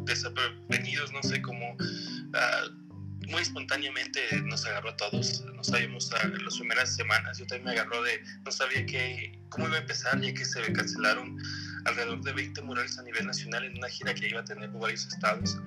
desprevenidos, 0.05 1.13
no 1.13 1.23
sé, 1.23 1.43
como... 1.43 1.73
Uh, 1.73 2.90
muy 3.31 3.43
espontáneamente 3.43 4.21
nos 4.45 4.67
agarró 4.67 4.91
a 4.91 4.97
todos, 4.97 5.43
no 5.43 5.63
sabíamos 5.63 6.11
las 6.43 6.57
primeras 6.59 6.95
semanas, 6.95 7.39
yo 7.39 7.47
también 7.47 7.65
me 7.65 7.71
agarró 7.73 8.03
de, 8.03 8.23
no 8.45 8.51
sabía 8.51 8.85
que, 8.85 9.39
cómo 9.49 9.69
iba 9.69 9.77
a 9.77 9.81
empezar, 9.81 10.21
ya 10.21 10.35
que 10.35 10.45
se 10.45 10.61
cancelaron 10.73 11.39
alrededor 11.85 12.21
de 12.23 12.33
20 12.33 12.63
murales 12.63 12.99
a 12.99 13.03
nivel 13.03 13.27
nacional 13.27 13.65
en 13.65 13.79
una 13.79 13.89
gira 13.89 14.15
que 14.15 14.29
iba 14.29 14.41
a 14.41 14.45
tener 14.45 14.71
por 14.71 14.83
varios 14.83 15.07
estados, 15.07 15.59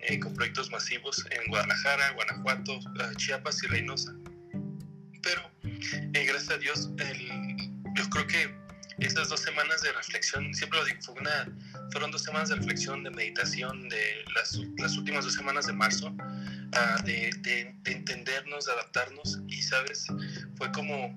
eh, 0.00 0.18
con 0.18 0.34
proyectos 0.34 0.70
masivos 0.70 1.24
en 1.30 1.48
Guadalajara, 1.48 2.12
Guanajuato, 2.12 2.74
eh, 2.74 3.16
Chiapas 3.16 3.62
y 3.62 3.68
Reynosa. 3.68 4.12
Pero, 5.22 5.50
eh, 5.62 6.24
gracias 6.26 6.50
a 6.50 6.58
Dios, 6.58 6.90
yo 7.94 8.10
creo 8.10 8.26
que 8.26 8.54
estas 8.98 9.28
dos 9.28 9.40
semanas 9.40 9.82
de 9.82 9.92
reflexión, 9.92 10.52
siempre 10.52 10.78
lo 10.78 10.84
digo, 10.84 10.98
fue 11.00 11.14
una, 11.14 11.48
fueron 11.90 12.10
dos 12.10 12.22
semanas 12.22 12.50
de 12.50 12.56
reflexión, 12.56 13.02
de 13.02 13.10
meditación, 13.10 13.88
de 13.88 14.24
las, 14.34 14.58
las 14.78 14.96
últimas 14.96 15.24
dos 15.24 15.34
semanas 15.34 15.66
de 15.66 15.72
marzo, 15.72 16.14
de, 17.04 17.30
de, 17.40 17.74
entendernos, 17.84 18.66
de 18.66 18.72
adaptarnos 18.72 19.40
y, 19.48 19.62
¿sabes? 19.62 20.06
Fue 20.56 20.70
como 20.72 21.14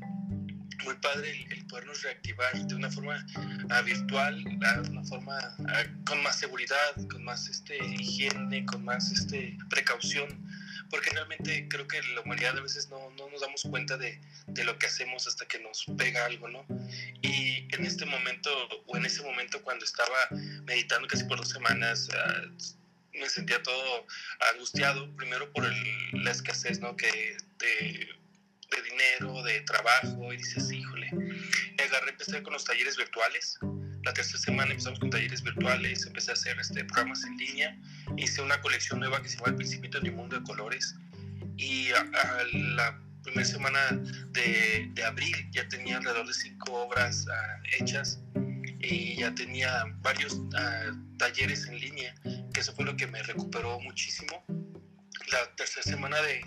muy 0.84 0.96
padre 0.96 1.46
el, 1.50 1.66
podernos 1.66 2.02
reactivar 2.04 2.56
de 2.56 2.76
una 2.76 2.90
forma 2.90 3.26
uh, 3.36 3.84
virtual, 3.84 4.44
de 4.44 4.90
una 4.90 5.04
forma 5.04 5.38
uh, 5.60 6.04
con 6.06 6.22
más 6.24 6.40
seguridad, 6.40 6.96
con 7.10 7.24
más 7.24 7.48
este, 7.48 7.78
higiene, 7.78 8.66
con 8.66 8.86
más 8.86 9.12
este, 9.12 9.58
precaución, 9.70 10.28
porque 10.90 11.10
realmente 11.10 11.68
creo 11.70 11.88
que 11.88 12.02
la 12.16 12.22
humanidad 12.22 12.58
a 12.58 12.62
veces 12.62 12.90
no, 12.90 13.10
no 13.18 13.30
nos 13.30 13.42
damos 13.42 13.64
cuenta 13.64 13.98
de, 13.98 14.22
de, 14.48 14.64
lo 14.64 14.78
que 14.78 14.88
hacemos 14.88 15.28
hasta 15.28 15.46
que 15.46 15.60
nos 15.60 15.86
pega 15.98 16.26
algo, 16.26 16.48
¿no? 16.48 16.66
Y 17.22 17.68
en 17.74 17.86
este 17.86 18.06
momento, 18.06 18.50
o 18.86 18.98
en 18.98 19.06
ese 19.06 19.24
momento 19.24 19.62
cuando 19.64 19.84
estaba 19.84 20.30
meditando 20.64 21.08
casi 21.08 21.26
por 21.26 21.38
dos 21.38 21.50
semanas, 21.50 22.08
uh, 22.10 22.87
me 23.20 23.30
sentía 23.30 23.62
todo 23.64 24.06
angustiado, 24.54 25.16
primero 25.16 25.52
por 25.52 25.66
el, 25.66 26.24
la 26.24 26.32
escasez, 26.32 26.80
¿no? 26.80 26.96
Que 26.96 27.38
de, 27.60 28.10
de, 28.72 28.82
dinero, 28.84 29.44
de 29.44 29.62
trabajo, 29.62 30.34
y 30.34 30.38
dices, 30.38 30.72
híjole, 30.72 31.10
me 31.12 31.84
agarré, 31.84 32.12
empecé 32.12 32.42
con 32.44 32.54
los 32.54 32.66
talleres 32.66 32.98
virtuales. 32.98 33.58
La 34.04 34.14
tercera 34.14 34.40
semana 34.40 34.72
empezamos 34.72 35.00
con 35.00 35.10
talleres 35.10 35.44
virtuales, 35.44 36.06
empecé 36.06 36.32
a 36.32 36.34
hacer 36.34 36.58
este, 36.60 36.86
programas 36.86 37.24
en 37.24 37.38
línea, 37.38 37.78
hice 38.16 38.42
una 38.42 38.62
colección 38.62 39.00
nueva 39.00 39.22
que 39.22 39.30
se 39.30 39.38
llama 39.38 39.50
El 39.50 39.56
Principito 39.56 39.98
en 39.98 40.04
mi 40.04 40.12
Mundo 40.12 40.38
de 40.38 40.44
Colores, 40.44 40.96
y 41.58 41.90
a, 41.92 42.04
la 42.54 43.02
primera 43.24 43.46
semana 43.46 43.80
de, 44.30 44.90
de, 44.94 45.04
abril 45.04 45.36
ya 45.52 45.68
tenía 45.68 45.98
alrededor 45.98 46.28
de 46.28 46.34
cinco 46.34 46.74
obras 46.74 47.26
uh, 47.28 47.84
hechas 47.84 48.20
y 48.80 49.18
ya 49.18 49.34
tenía 49.34 49.84
varios 50.02 50.34
uh, 50.34 51.18
talleres 51.18 51.66
en 51.68 51.80
línea 51.80 52.14
eso 52.58 52.74
fue 52.74 52.86
lo 52.86 52.98
que 52.98 53.08
me 53.08 53.22
recuperó 53.22 53.80
muchísimo. 53.80 54.44
La 55.32 55.56
tercera 55.56 55.84
semana 55.84 56.18
de, 56.22 56.42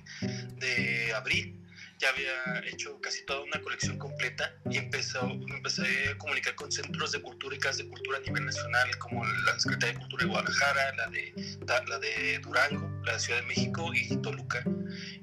de 0.57 1.13
abril 1.15 1.57
ya 1.99 2.09
había 2.09 2.67
hecho 2.67 2.99
casi 3.01 3.25
toda 3.27 3.43
una 3.43 3.61
colección 3.61 3.99
completa 3.99 4.55
y 4.71 4.79
empezó, 4.79 5.21
empecé 5.23 6.09
a 6.09 6.19
comunicar 6.19 6.55
con 6.55 6.73
centros 6.73 7.13
de 7.13 7.21
cultura 7.21 7.55
y 7.55 7.59
casas 7.59 7.79
de 7.79 7.89
cultura 7.89 8.19
a 8.19 8.21
nivel 8.23 8.47
nacional, 8.47 8.97
como 8.99 9.25
la 9.25 9.59
Secretaría 9.61 9.95
de 9.95 10.01
Cultura 10.01 10.25
de 10.25 10.31
Guadalajara, 10.31 10.95
la 10.97 11.07
de, 11.09 11.57
la 11.89 11.99
de 11.99 12.39
Durango, 12.39 13.03
la 13.05 13.13
de 13.13 13.21
Ciudad 13.21 13.41
de 13.41 13.47
México 13.47 13.91
y 13.95 14.17
Toluca. 14.23 14.65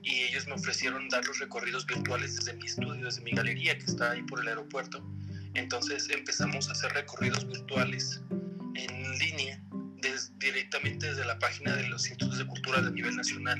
Y 0.03 0.21
ellos 0.23 0.47
me 0.47 0.53
ofrecieron 0.53 1.09
dar 1.09 1.25
los 1.25 1.39
recorridos 1.39 1.85
virtuales 1.85 2.35
desde 2.35 2.53
mi 2.53 2.65
estudio, 2.65 3.05
desde 3.05 3.21
mi 3.21 3.31
galería 3.31 3.77
que 3.77 3.85
está 3.85 4.11
ahí 4.11 4.21
por 4.23 4.39
el 4.39 4.47
aeropuerto. 4.47 5.03
Entonces 5.53 6.09
empezamos 6.09 6.69
a 6.69 6.71
hacer 6.73 6.91
recorridos 6.93 7.47
virtuales 7.47 8.21
en 8.75 9.17
línea 9.17 9.61
directamente 10.37 11.07
desde 11.07 11.25
la 11.25 11.37
página 11.39 11.75
de 11.75 11.87
los 11.89 12.07
institutos 12.07 12.37
de 12.37 12.45
cultura 12.45 12.81
de 12.81 12.91
nivel 12.91 13.15
nacional. 13.15 13.57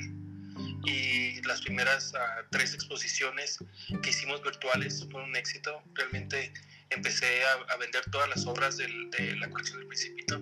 Y 0.84 1.40
las 1.42 1.60
primeras 1.62 2.14
ah, 2.14 2.46
tres 2.50 2.74
exposiciones 2.74 3.58
que 4.02 4.10
hicimos 4.10 4.42
virtuales 4.42 5.06
fueron 5.10 5.30
un 5.30 5.36
éxito. 5.36 5.82
Realmente 5.94 6.52
empecé 6.90 7.26
a, 7.44 7.76
vender 7.76 8.02
todas 8.10 8.28
las 8.28 8.46
obras 8.46 8.76
de 8.76 8.88
la 9.36 9.50
colección 9.50 9.78
del 9.78 9.88
Principito 9.88 10.40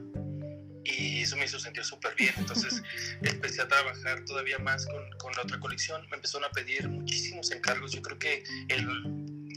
y 0.84 1.22
eso 1.22 1.36
me 1.36 1.44
hizo 1.44 1.58
sentir 1.58 1.84
súper 1.84 2.14
bien. 2.14 2.32
Entonces 2.36 2.82
empecé 3.22 3.62
a 3.62 3.68
trabajar 3.68 4.24
todavía 4.24 4.58
más 4.58 4.86
con, 4.86 5.10
con, 5.18 5.32
la 5.34 5.42
otra 5.42 5.58
colección. 5.58 6.06
Me 6.10 6.16
empezaron 6.16 6.44
a 6.44 6.50
pedir 6.50 6.88
muchísimos 6.88 7.50
encargos. 7.50 7.92
Yo 7.92 8.02
creo 8.02 8.18
que 8.18 8.44
el, 8.68 8.86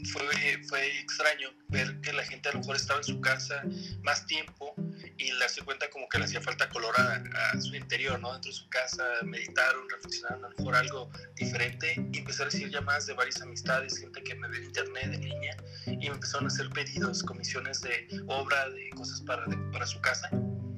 fue, 0.04 0.62
fue 0.68 1.00
extraño 1.00 1.50
ver 1.68 2.00
que 2.00 2.12
la 2.12 2.24
gente 2.24 2.48
a 2.48 2.52
lo 2.52 2.60
mejor 2.60 2.76
estaba 2.76 2.98
en 3.00 3.04
su 3.04 3.20
casa 3.20 3.62
más 4.02 4.26
tiempo 4.26 4.74
y 5.18 5.32
le 5.32 5.44
hace 5.44 5.62
cuenta 5.62 5.88
como 5.90 6.08
que 6.08 6.18
le 6.18 6.24
hacía 6.24 6.40
falta 6.40 6.68
color 6.68 6.94
a, 6.98 7.60
su 7.60 7.74
interior, 7.74 8.18
¿no? 8.20 8.32
Dentro 8.32 8.50
de 8.50 8.56
su 8.56 8.68
casa, 8.68 9.04
meditaron, 9.24 9.88
reflexionaron 9.90 10.44
a 10.44 10.48
lo 10.48 10.56
mejor 10.56 10.74
algo 10.76 11.10
diferente 11.36 11.94
y 12.12 12.18
empecé 12.18 12.42
a 12.42 12.44
recibir 12.46 12.70
llamadas 12.70 13.06
de 13.06 13.14
varias 13.14 13.40
amistades, 13.42 13.98
gente 13.98 14.22
que 14.22 14.34
me 14.34 14.48
ve 14.48 14.58
en 14.58 14.64
internet, 14.64 15.10
en 15.12 15.20
línea, 15.20 15.56
y 15.86 15.96
me 15.96 16.06
empezaron 16.06 16.44
a 16.44 16.48
hacer 16.48 16.70
pedidos, 16.70 17.22
comisiones 17.22 17.80
de 17.82 18.08
obra, 18.28 18.68
de 18.70 18.90
cosas 18.90 19.20
para, 19.22 19.44
para 19.72 19.86
su 19.86 20.00
casa. 20.00 20.30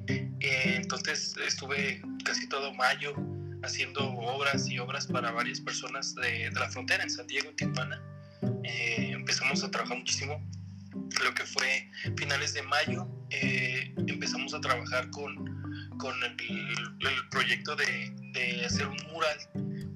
Eh, 0.07 0.75
entonces 0.75 1.35
estuve 1.37 2.01
casi 2.25 2.49
todo 2.49 2.73
mayo 2.73 3.15
haciendo 3.63 4.05
obras 4.11 4.67
y 4.67 4.77
obras 4.77 5.07
para 5.07 5.31
varias 5.31 5.61
personas 5.61 6.13
de, 6.15 6.51
la 6.51 6.69
frontera, 6.69 7.03
en 7.03 7.09
San 7.09 7.27
Diego, 7.27 7.49
en 7.49 7.55
Tijuana. 7.55 8.01
Eh, 8.63 9.11
empezamos 9.13 9.63
a 9.63 9.71
trabajar 9.71 9.97
muchísimo. 9.97 10.41
Lo 11.23 11.33
que 11.33 11.43
fue 11.43 11.89
finales 12.17 12.53
de 12.53 12.61
mayo, 12.63 13.07
eh, 13.29 13.93
empezamos 14.07 14.53
a 14.53 14.61
trabajar 14.61 15.09
con, 15.09 15.35
con 15.97 16.13
el, 16.23 17.29
proyecto 17.31 17.75
de, 17.75 18.13
de, 18.33 18.65
hacer 18.65 18.87
un 18.87 18.97
mural 19.11 19.37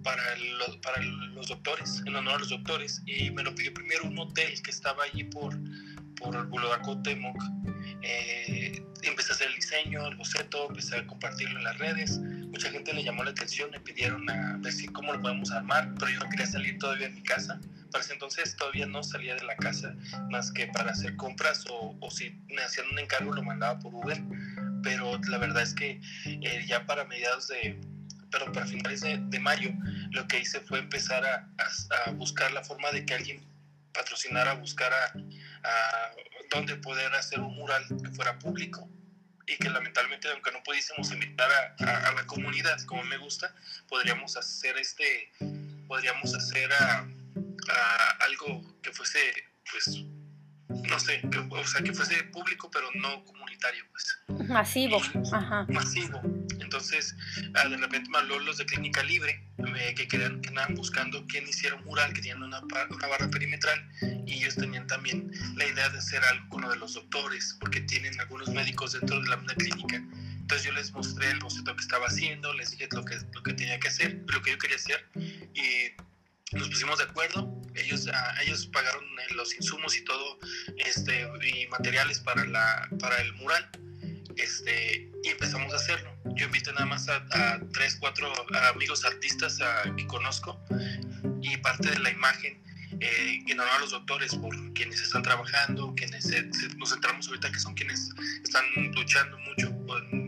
para 0.04 0.24
los, 0.38 0.78
para 0.78 1.02
los 1.02 1.48
doctores, 1.48 2.02
en 2.06 2.16
honor 2.16 2.36
a 2.36 2.40
los 2.40 2.50
doctores, 2.50 3.02
y 3.06 3.30
me 3.32 3.44
lo 3.44 3.54
pidió 3.54 3.74
primero 3.74 4.06
un 4.06 4.18
hotel 4.18 4.60
que 4.62 4.72
estaba 4.72 5.04
allí 5.04 5.24
por, 5.26 5.56
por 6.20 6.36
el 6.36 6.44
Boulevard 6.46 6.82
Cotemoc. 6.82 7.42
Eh, 8.02 8.84
empecé 9.04 9.32
a 9.32 9.36
hacer 9.36 9.48
el 9.48 9.56
diseño, 9.56 10.08
el 10.08 10.16
boceto, 10.16 10.68
empecé 10.70 10.98
a 10.98 11.08
compartirlo 11.08 11.58
en 11.58 11.64
las 11.64 11.78
redes. 11.78 12.20
Mucha 12.20 12.70
gente 12.70 12.94
le 12.94 13.04
llamó 13.04 13.24
la 13.24 13.32
atención, 13.32 13.72
me 13.72 13.80
pidieron 13.80 14.30
a 14.30 14.58
decir 14.60 14.92
cómo 14.92 15.14
lo 15.14 15.22
podemos 15.22 15.52
armar, 15.52 15.94
pero 16.00 16.12
yo 16.12 16.20
no 16.20 16.30
quería 16.30 16.46
salir 16.46 16.78
todavía 16.78 17.08
de 17.10 17.16
mi 17.16 17.24
casa 17.24 17.60
para 17.92 18.04
ese 18.04 18.14
entonces 18.14 18.56
todavía 18.56 18.86
no 18.86 19.04
salía 19.04 19.36
de 19.36 19.44
la 19.44 19.56
casa 19.56 19.96
más 20.30 20.52
que 20.52 20.68
para 20.68 20.92
hacer 20.92 21.16
compras 21.16 21.66
o, 21.70 21.96
o 22.00 22.12
si 22.12 22.32
me 22.48 22.62
hacían 22.62 22.88
un 22.92 23.00
encargo 23.00 23.34
lo 23.34 23.44
mandaba 23.44 23.80
por 23.80 23.94
Uber. 23.94 24.22
Pero 24.84 25.20
la 25.28 25.38
verdad 25.38 25.64
es 25.64 25.74
que 25.74 26.00
eh, 26.26 26.66
ya 26.68 26.86
para 26.86 27.06
mediados 27.06 27.48
de, 27.48 27.80
pero 28.32 28.52
para 28.52 28.66
finales 28.66 29.02
de, 29.02 29.18
de, 29.18 29.40
mayo, 29.40 29.72
lo 30.12 30.28
que 30.28 30.40
hice 30.40 30.60
fue 30.62 30.80
empezar 30.80 31.26
a, 31.26 31.50
a, 32.06 32.12
buscar 32.12 32.52
la 32.52 32.64
forma 32.64 32.92
de 32.92 33.06
que 33.06 33.14
alguien 33.14 33.42
patrocinara, 33.94 34.54
buscara 34.54 35.14
a, 35.68 36.12
dónde 36.50 36.78
poder 36.78 37.14
hacer 37.14 37.40
un 37.40 37.56
mural 37.56 37.86
que 37.88 38.10
fuera 38.12 38.40
público. 38.40 38.90
Y 39.46 39.58
que 39.58 39.70
lamentablemente 39.70 40.30
aunque 40.30 40.52
no 40.52 40.62
pudiésemos 40.64 41.12
invitar 41.12 41.50
a, 41.80 42.08
a, 42.08 42.12
la 42.14 42.26
comunidad 42.26 42.82
como 42.86 43.04
me 43.04 43.18
gusta, 43.18 43.54
podríamos 43.88 44.36
hacer 44.36 44.78
este, 44.78 45.32
podríamos 45.88 46.34
hacer 46.34 46.70
a 46.74 47.08
algo 48.20 48.62
que 48.82 48.92
fuese, 48.92 49.20
pues, 49.72 50.04
no 50.70 51.00
sé, 51.00 51.22
o 51.50 51.68
sea, 51.68 51.82
que 51.82 51.94
fuese 51.94 52.24
público, 52.26 52.70
pero 52.72 52.88
no 52.96 53.24
comunitario, 53.26 53.84
pues. 53.92 54.20
Masivo, 54.50 55.02
ajá. 55.32 55.66
Masivo. 55.70 56.22
Entonces, 56.60 57.16
ah, 57.54 57.68
de 57.70 57.78
repente 57.78 58.10
me 58.10 58.18
habló 58.18 58.40
los 58.40 58.58
de 58.58 58.66
Clínica 58.66 59.02
Libre, 59.04 59.42
que, 59.96 60.08
querían, 60.08 60.42
que 60.42 60.50
andaban 60.50 60.76
buscando 60.76 61.26
quién 61.28 61.48
hiciera 61.48 61.76
un 61.76 61.86
mural, 61.86 62.14
que 62.14 62.22
tenían 62.22 62.44
una, 62.44 62.60
una, 62.60 63.08
barra 63.08 63.30
perimetral, 63.30 63.90
y 64.26 64.34
ellos 64.34 64.56
tenían 64.56 64.88
también 64.88 65.32
la 65.56 65.66
idea 65.66 65.90
de 65.90 65.98
hacer 65.98 66.22
algo 66.26 66.50
con 66.50 66.62
lo 66.64 66.70
de 66.70 66.78
los 66.78 66.94
doctores, 66.94 67.58
porque 67.60 67.82
tienen 67.82 68.20
algunos 68.20 68.50
médicos 68.50 68.94
dentro 68.94 69.22
de 69.22 69.30
la 69.30 69.38
misma 69.38 69.56
clínica. 69.56 69.96
Entonces 69.96 70.68
yo 70.68 70.74
les 70.74 70.92
mostré 70.92 71.32
el 71.32 71.40
boceto 71.40 71.76
que 71.76 71.82
estaba 71.82 72.06
haciendo, 72.08 72.54
les 72.54 72.72
dije 72.72 72.88
lo 72.92 73.04
que, 73.06 73.18
lo 73.34 73.44
que 73.44 73.54
tenía 73.54 73.80
que 73.80 73.88
hacer, 73.88 74.24
lo 74.28 74.42
que 74.42 74.52
yo 74.52 74.58
quería 74.58 74.78
hacer, 74.78 75.10
y 75.54 75.92
nos 76.54 76.70
pusimos 76.70 76.98
de 76.98 77.06
acuerdo, 77.06 77.62
ellos, 77.76 78.08
ah, 78.12 78.36
ellos 78.44 78.68
pagaron 78.68 79.04
eh, 79.04 79.34
los 79.36 79.54
insumos 79.56 79.96
y 79.96 80.04
todo, 80.04 80.40
este, 80.78 81.28
y 81.44 81.68
materiales 81.68 82.20
para, 82.20 82.46
la, 82.46 82.88
para 83.00 83.22
el 83.22 83.34
mural, 83.34 83.70
este, 84.36 85.12
y 85.24 85.30
empezamos 85.30 85.74
a 85.74 85.76
hacerlo. 85.76 86.16
Yo 86.36 86.46
invité 86.46 86.72
nada 86.72 86.86
más 86.86 87.10
a, 87.10 87.26
a 87.32 87.60
tres, 87.74 87.98
cuatro 88.00 88.32
amigos 88.74 89.04
artistas 89.06 89.60
a, 89.62 89.96
que 89.96 90.08
conozco, 90.08 90.60
y 91.42 91.58
parte 91.58 91.90
de 91.90 92.00
la 92.00 92.12
imagen 92.12 92.62
eh, 93.00 93.44
honor 93.52 93.68
a 93.68 93.80
los 93.80 93.92
doctores 93.92 94.36
por 94.36 94.56
quienes 94.74 95.02
están 95.02 95.24
trabajando, 95.24 95.94
quienes 95.96 96.30
nos 96.78 96.90
centramos 96.90 97.28
ahorita 97.28 97.52
que 97.52 97.60
son 97.60 97.74
quienes 97.74 98.10
están 98.44 98.66
luchando 98.94 99.38
mucho 99.40 99.74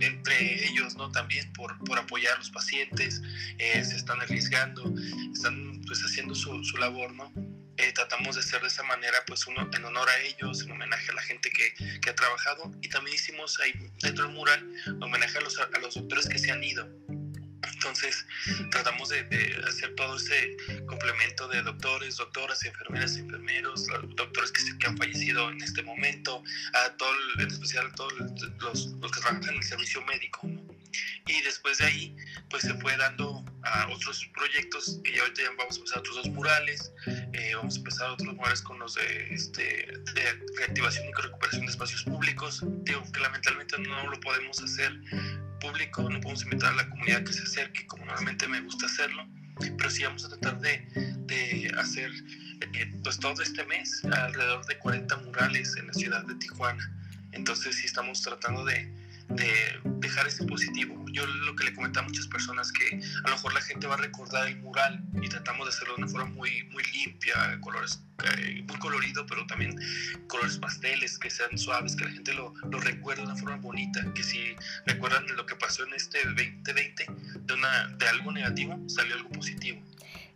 entre 0.02 0.68
ellos, 0.68 0.96
¿no? 0.96 1.12
También 1.12 1.52
por, 1.54 1.78
por 1.86 1.98
apoyar 1.98 2.36
a 2.36 2.38
los 2.38 2.50
pacientes, 2.50 3.22
eh, 3.58 3.84
se 3.84 3.96
están 3.96 4.22
arriesgando, 4.22 4.94
están 5.34 5.69
pues 5.90 6.02
haciendo 6.06 6.36
su, 6.36 6.64
su 6.64 6.78
labor, 6.78 7.12
¿no? 7.14 7.34
Eh, 7.78 7.92
tratamos 7.94 8.36
de 8.36 8.42
hacer 8.42 8.62
de 8.62 8.68
esa 8.68 8.84
manera, 8.84 9.18
pues 9.26 9.48
uno 9.48 9.68
en 9.74 9.86
honor 9.86 10.08
a 10.08 10.20
ellos, 10.20 10.62
en 10.62 10.72
homenaje 10.72 11.10
a 11.12 11.16
la 11.16 11.22
gente 11.24 11.50
que, 11.50 11.74
que 12.00 12.10
ha 12.12 12.16
trabajado 12.16 12.72
y 12.82 12.90
también 12.90 13.16
hicimos 13.16 13.60
ahí 13.60 13.74
dentro 14.04 14.26
del 14.26 14.36
mural 14.36 14.70
homenaje 15.02 15.40
a 15.40 15.42
los, 15.42 15.56
doctores 15.96 16.30
que 16.30 16.38
se 16.38 16.52
han 16.52 16.64
ido, 16.64 16.88
entonces, 17.74 18.26
tratamos 18.72 19.10
de, 19.10 19.22
hacer 19.68 19.96
todo 19.96 20.18
ese 20.18 20.58
complemento 20.86 21.48
de 21.48 21.62
doctores, 21.62 22.18
doctoras, 22.18 22.64
enfermeras, 22.66 23.16
enfermeros, 23.16 23.88
doctores 24.16 24.52
que, 24.52 24.62
que 24.78 24.88
han 24.88 24.98
fallecido 24.98 25.50
en 25.50 25.62
este 25.62 25.82
momento, 25.84 26.44
a 26.74 26.90
todo, 26.98 27.12
en 27.40 27.48
especial 27.48 27.88
a 27.88 27.96
todos 27.96 28.14
los, 28.60 28.86
los 28.88 29.12
que 29.12 29.22
trabajan 29.22 29.50
en 29.50 29.56
el 29.56 29.64
servicio 29.64 30.04
médico. 30.06 30.42
Y 31.28 31.42
después 31.42 31.78
de 31.78 31.86
ahí, 31.86 32.16
pues 32.50 32.64
se 32.64 32.74
fue 32.76 32.96
dando 32.98 33.46
a 33.64 33.88
otros 33.90 34.26
proyectos, 34.34 35.00
que 35.04 35.14
ya 35.14 35.22
ahorita 35.22 35.44
ya 35.44 35.50
vamos 35.58 35.76
a 35.76 35.78
empezar 35.78 36.00
otros 36.00 36.16
dos 36.16 36.30
murales, 36.30 36.92
eh, 37.34 37.54
vamos 37.56 37.76
a 37.76 37.78
empezar 37.78 38.10
otros 38.12 38.34
murales 38.36 38.62
con 38.62 38.80
los 38.80 38.96
de, 38.96 39.34
este, 39.34 39.62
de 40.16 40.46
reactivación 40.58 41.08
y 41.08 41.22
recuperación 41.22 41.66
de 41.66 41.72
espacios 41.72 42.04
públicos. 42.04 42.64
Digo 42.84 43.04
que 43.12 43.20
lamentablemente 43.20 43.78
no 43.80 44.10
lo 44.10 44.20
podemos 44.20 44.62
hacer 44.62 44.92
público, 45.60 46.10
no 46.10 46.20
podemos 46.22 46.44
invitar 46.44 46.74
a 46.74 46.76
la 46.78 46.90
comunidad 46.90 47.24
que 47.24 47.34
se 47.34 47.44
acerque 47.44 47.86
como 47.88 48.06
normalmente 48.06 48.48
me 48.48 48.62
gusta 48.62 48.86
hacerlo, 48.86 49.28
pero 49.78 49.90
sí 49.90 50.04
vamos 50.04 50.24
a 50.26 50.30
tratar 50.30 50.60
de, 50.62 50.88
de 51.28 51.72
hacer 51.78 52.12
eh, 52.62 52.94
pues 53.04 53.20
todo 53.20 53.42
este 53.42 53.66
mes 53.66 54.04
alrededor 54.06 54.66
de 54.66 54.78
40 54.78 55.18
murales 55.18 55.76
en 55.78 55.88
la 55.88 55.94
ciudad 55.94 56.24
de 56.26 56.36
Tijuana. 56.36 56.92
Entonces 57.32 57.76
sí 57.76 57.86
estamos 57.86 58.22
tratando 58.22 58.66
de, 58.66 58.92
de 59.30 59.80
dejar 60.00 60.28
ese 60.28 60.44
positivo. 60.46 61.04
Yo 61.12 61.26
lo 61.26 61.56
que 61.56 61.66
le 61.66 61.74
comenté 61.74 62.00
a 62.00 62.04
muchas 62.04 62.28
personas 62.28 62.72
que 62.72 63.00
a 63.24 63.30
lo 63.30 63.36
mejor 63.36 63.54
la 63.54 63.62
gente 63.62 63.88
va 63.88 63.96
a 63.96 63.98
recordar 63.98 64.48
el 64.48 64.58
mural 64.58 65.04
y 65.22 65.30
tratamos 65.30 65.68
de 65.68 65.70
hacerlo 65.70 65.96
de 65.96 66.04
una 66.04 66.12
forma 66.12 66.32
muy, 66.32 66.64
muy 66.72 66.84
limpia, 66.94 67.60
colores 67.62 68.04
eh, 68.24 68.64
muy 68.68 68.78
colorido, 68.80 69.26
pero 69.26 69.46
también 69.48 69.80
colores 70.28 70.58
pasteles 70.58 71.18
que 71.18 71.30
sean 71.30 71.58
suaves, 71.58 71.96
que 71.96 72.06
la 72.06 72.12
gente 72.12 72.34
lo, 72.34 72.54
lo 72.70 72.80
recuerde 72.80 73.22
de 73.22 73.28
una 73.28 73.36
forma 73.36 73.58
bonita, 73.58 74.14
que 74.14 74.24
si 74.24 74.56
recuerdan 74.86 75.26
lo 75.36 75.46
que 75.46 75.56
pasó 75.56 75.86
en 75.86 75.94
este 75.94 76.24
2020, 76.26 77.06
de, 77.42 77.54
una, 77.54 77.88
de 77.98 78.08
algo 78.08 78.32
negativo 78.32 78.78
salió 78.88 79.16
algo 79.16 79.30
positivo. 79.30 79.82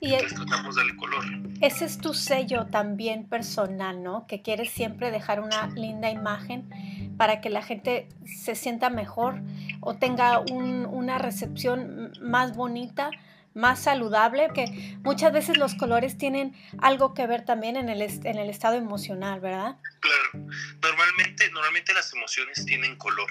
Y 0.03 0.13
Entonces 0.13 0.36
tratamos 0.36 0.75
de 0.75 0.81
darle 0.81 0.98
color. 0.98 1.24
Ese 1.62 1.86
es 1.86 1.98
tu 1.98 2.13
sello 2.13 2.65
también 2.65 3.25
personal, 3.25 4.03
¿no? 4.03 4.27
Que 4.27 4.41
quieres 4.41 4.69
siempre 4.69 5.12
dejar 5.12 5.39
una 5.39 5.67
linda 5.67 6.10
imagen 6.10 7.15
para 7.17 7.39
que 7.39 7.50
la 7.50 7.62
gente 7.62 8.10
se 8.25 8.55
sienta 8.55 8.89
mejor 8.89 9.41
o 9.79 9.95
tenga 9.95 10.39
una 10.39 11.19
recepción 11.19 12.12
más 12.22 12.53
bonita, 12.53 13.12
más 13.53 13.81
saludable, 13.81 14.50
que 14.53 14.98
muchas 15.03 15.31
veces 15.31 15.57
los 15.57 15.75
colores 15.75 16.17
tienen 16.17 16.53
algo 16.79 17.13
que 17.13 17.25
ver 17.25 17.45
también 17.45 17.77
en 17.77 17.88
el, 17.88 18.01
en 18.01 18.38
el 18.38 18.50
estado 18.50 18.75
emocional, 18.75 19.39
¿verdad? 19.39 19.77
Claro, 20.01 20.48
normalmente, 20.81 21.50
normalmente 21.51 21.93
las 21.93 22.12
emociones 22.13 22.65
tienen 22.65 22.98
color 22.98 23.29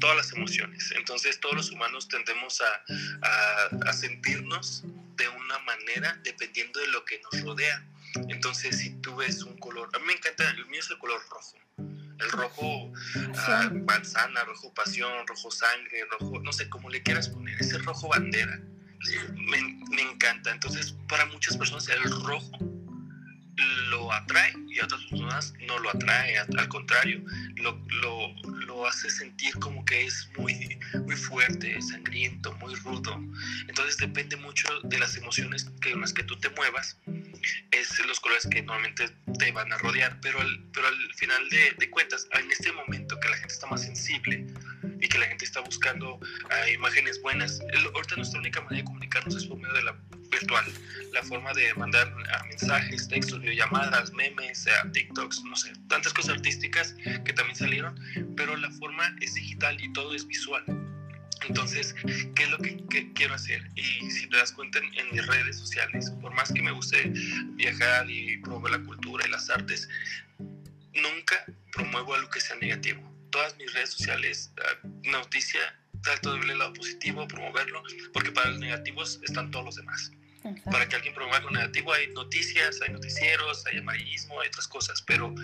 todas 0.00 0.16
las 0.16 0.32
emociones. 0.32 0.92
Entonces 0.96 1.40
todos 1.40 1.54
los 1.54 1.70
humanos 1.70 2.08
tendemos 2.08 2.60
a, 2.60 3.88
a, 3.88 3.92
sentirnos 3.92 4.84
de 5.22 5.28
una 5.28 5.58
manera 5.60 6.18
dependiendo 6.24 6.80
de 6.80 6.88
lo 6.88 7.04
que 7.04 7.20
nos 7.20 7.42
rodea. 7.42 7.84
Entonces 8.28 8.78
si 8.78 8.90
tú 9.00 9.16
ves 9.16 9.42
un 9.42 9.56
color, 9.58 9.88
a 9.94 9.98
mí 9.98 10.06
me 10.06 10.12
encanta, 10.14 10.50
el 10.50 10.66
mío 10.66 10.80
es 10.80 10.90
el 10.90 10.98
color 10.98 11.20
rojo 11.30 11.56
el 12.22 12.30
rojo 12.30 12.92
ah, 13.36 13.70
manzana, 13.86 14.44
rojo 14.44 14.72
pasión, 14.74 15.26
rojo 15.26 15.50
sangre, 15.50 16.04
rojo, 16.10 16.40
no 16.40 16.52
sé, 16.52 16.68
cómo 16.68 16.88
le 16.88 17.02
quieras 17.02 17.28
poner, 17.28 17.60
ese 17.60 17.78
rojo 17.78 18.08
bandera. 18.08 18.60
Me, 19.34 19.60
me, 19.90 20.02
encanta. 20.02 20.52
Entonces, 20.52 20.94
para 21.08 21.26
muchas 21.26 21.56
personas 21.56 21.88
el 21.88 22.08
rojo 22.24 22.52
lo 23.90 24.12
atrae 24.12 24.54
y 24.68 24.80
a 24.80 24.84
otras 24.84 25.02
personas 25.04 25.52
no 25.66 25.78
lo 25.78 25.90
atrae, 25.90 26.38
al 26.38 26.68
contrario, 26.68 27.22
lo, 27.56 27.78
lo, 28.00 28.32
lo, 28.66 28.86
hace 28.86 29.10
sentir 29.10 29.54
como 29.58 29.84
que 29.84 30.06
es 30.06 30.28
muy, 30.38 30.78
muy 31.04 31.16
fuerte, 31.16 31.80
sangriento, 31.82 32.54
muy 32.56 32.74
rudo. 32.76 33.20
Entonces 33.68 33.98
depende 33.98 34.36
mucho 34.36 34.68
de 34.84 34.98
las 34.98 35.16
emociones 35.16 35.70
que, 35.80 35.90
en 35.90 36.00
las 36.00 36.12
que 36.12 36.24
tú 36.24 36.38
te 36.38 36.48
muevas, 36.50 36.98
es 37.70 38.06
los 38.06 38.20
colores 38.20 38.46
que 38.50 38.62
normalmente 38.62 39.08
te 39.38 39.52
van 39.52 39.72
a 39.72 39.78
rodear, 39.78 40.18
pero 40.20 40.40
al, 40.40 40.64
pero 40.72 40.86
al 40.86 41.14
final 41.14 41.48
de, 41.50 41.90
cuentas, 41.90 42.26
en 42.32 42.50
este 42.50 42.72
momento 42.72 43.18
que 43.20 43.28
la 43.28 43.36
gente 43.36 43.52
está 43.52 43.66
más 43.66 43.82
sensible, 43.82 44.46
y 45.00 45.08
que 45.08 45.18
la 45.18 45.26
gente 45.26 45.44
está 45.44 45.60
buscando 45.60 46.20
imágenes 46.72 47.20
buenas. 47.20 47.60
El, 47.72 47.86
ahorita 47.86 48.16
nuestra 48.16 48.38
única 48.38 48.60
manera 48.60 48.78
de 48.78 48.84
comunicarnos 48.84 49.34
es 49.36 49.46
por 49.46 49.58
medio 49.58 49.74
de 49.74 49.82
la 49.82 49.96
virtual, 50.32 50.64
la 51.12 51.22
forma 51.22 51.52
de 51.52 51.72
mandar 51.74 52.12
ah, 52.32 52.44
mensajes, 52.48 53.06
textos, 53.08 53.40
videollamadas, 53.40 54.12
memes, 54.12 54.66
TikToks, 54.92 55.44
no 55.44 55.56
sé, 55.56 55.72
tantas 55.88 56.12
cosas 56.12 56.36
artísticas 56.36 56.94
que 57.24 57.32
también 57.32 57.56
salieron, 57.56 57.94
pero 58.36 58.56
la 58.56 58.70
forma 58.70 59.14
es 59.20 59.34
digital 59.34 59.80
y 59.80 59.92
todo 59.92 60.14
es 60.14 60.26
visual. 60.26 60.64
Entonces, 61.48 61.94
¿qué 62.34 62.44
es 62.44 62.50
lo 62.50 62.58
que, 62.58 63.12
quiero 63.14 63.34
hacer? 63.34 63.68
Y 63.74 64.10
si 64.10 64.28
te 64.28 64.36
das 64.36 64.52
cuenta 64.52 64.78
en, 64.78 65.10
mis 65.10 65.26
redes 65.26 65.58
sociales, 65.58 66.10
por 66.20 66.32
más 66.34 66.52
que 66.52 66.62
me 66.62 66.70
guste 66.70 67.12
viajar 67.54 68.08
y 68.08 68.38
promover 68.38 68.72
la 68.72 68.84
cultura 68.84 69.26
y 69.26 69.30
las 69.30 69.50
artes, 69.50 69.88
nunca 70.38 71.44
promuevo 71.72 72.14
algo 72.14 72.30
que 72.30 72.40
sea 72.40 72.56
negativo. 72.56 73.02
Todas 73.30 73.56
mis 73.56 73.72
redes 73.72 73.90
sociales, 73.90 74.52
ah, 74.58 74.88
noticia, 75.04 75.60
trato 76.02 76.34
de 76.34 76.40
ver 76.40 76.50
el 76.50 76.58
lado 76.58 76.72
positivo, 76.74 77.26
promoverlo, 77.26 77.82
porque 78.12 78.30
para 78.30 78.50
los 78.50 78.60
negativos 78.60 79.20
están 79.22 79.50
todos 79.50 79.64
los 79.64 79.76
demás. 79.76 80.12
Para 80.64 80.88
que 80.88 80.96
alguien 80.96 81.14
promueva 81.14 81.38
algo 81.38 81.50
negativo 81.50 81.92
hay 81.92 82.08
noticias, 82.08 82.80
hay 82.82 82.92
noticieros, 82.92 83.64
hay 83.66 83.78
amarillismo, 83.78 84.40
hay 84.40 84.48
otras 84.48 84.66
cosas, 84.68 85.02
pero 85.02 85.34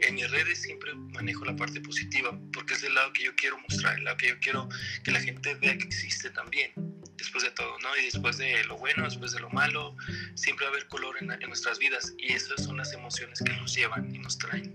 en 0.00 0.14
mis 0.14 0.30
redes 0.30 0.62
siempre 0.62 0.94
manejo 0.94 1.44
la 1.44 1.54
parte 1.56 1.80
positiva, 1.80 2.38
porque 2.52 2.74
es 2.74 2.82
el 2.82 2.94
lado 2.94 3.12
que 3.12 3.24
yo 3.24 3.34
quiero 3.36 3.58
mostrar, 3.58 3.98
el 3.98 4.04
lado 4.04 4.16
que 4.16 4.28
yo 4.28 4.38
quiero 4.40 4.68
que 5.04 5.10
la 5.10 5.20
gente 5.20 5.54
vea 5.56 5.76
que 5.76 5.84
existe 5.84 6.30
también, 6.30 6.72
después 7.16 7.44
de 7.44 7.50
todo, 7.50 7.78
¿no? 7.80 7.96
Y 7.96 8.04
después 8.04 8.38
de 8.38 8.64
lo 8.64 8.76
bueno, 8.78 9.04
después 9.04 9.32
de 9.32 9.40
lo 9.40 9.50
malo, 9.50 9.96
siempre 10.34 10.64
va 10.64 10.70
a 10.70 10.74
haber 10.74 10.88
color 10.88 11.16
en, 11.20 11.30
en 11.30 11.48
nuestras 11.48 11.78
vidas, 11.78 12.14
y 12.18 12.32
esas 12.32 12.64
son 12.64 12.76
las 12.76 12.92
emociones 12.92 13.40
que 13.40 13.52
nos 13.52 13.74
llevan 13.74 14.14
y 14.14 14.18
nos 14.18 14.38
traen. 14.38 14.74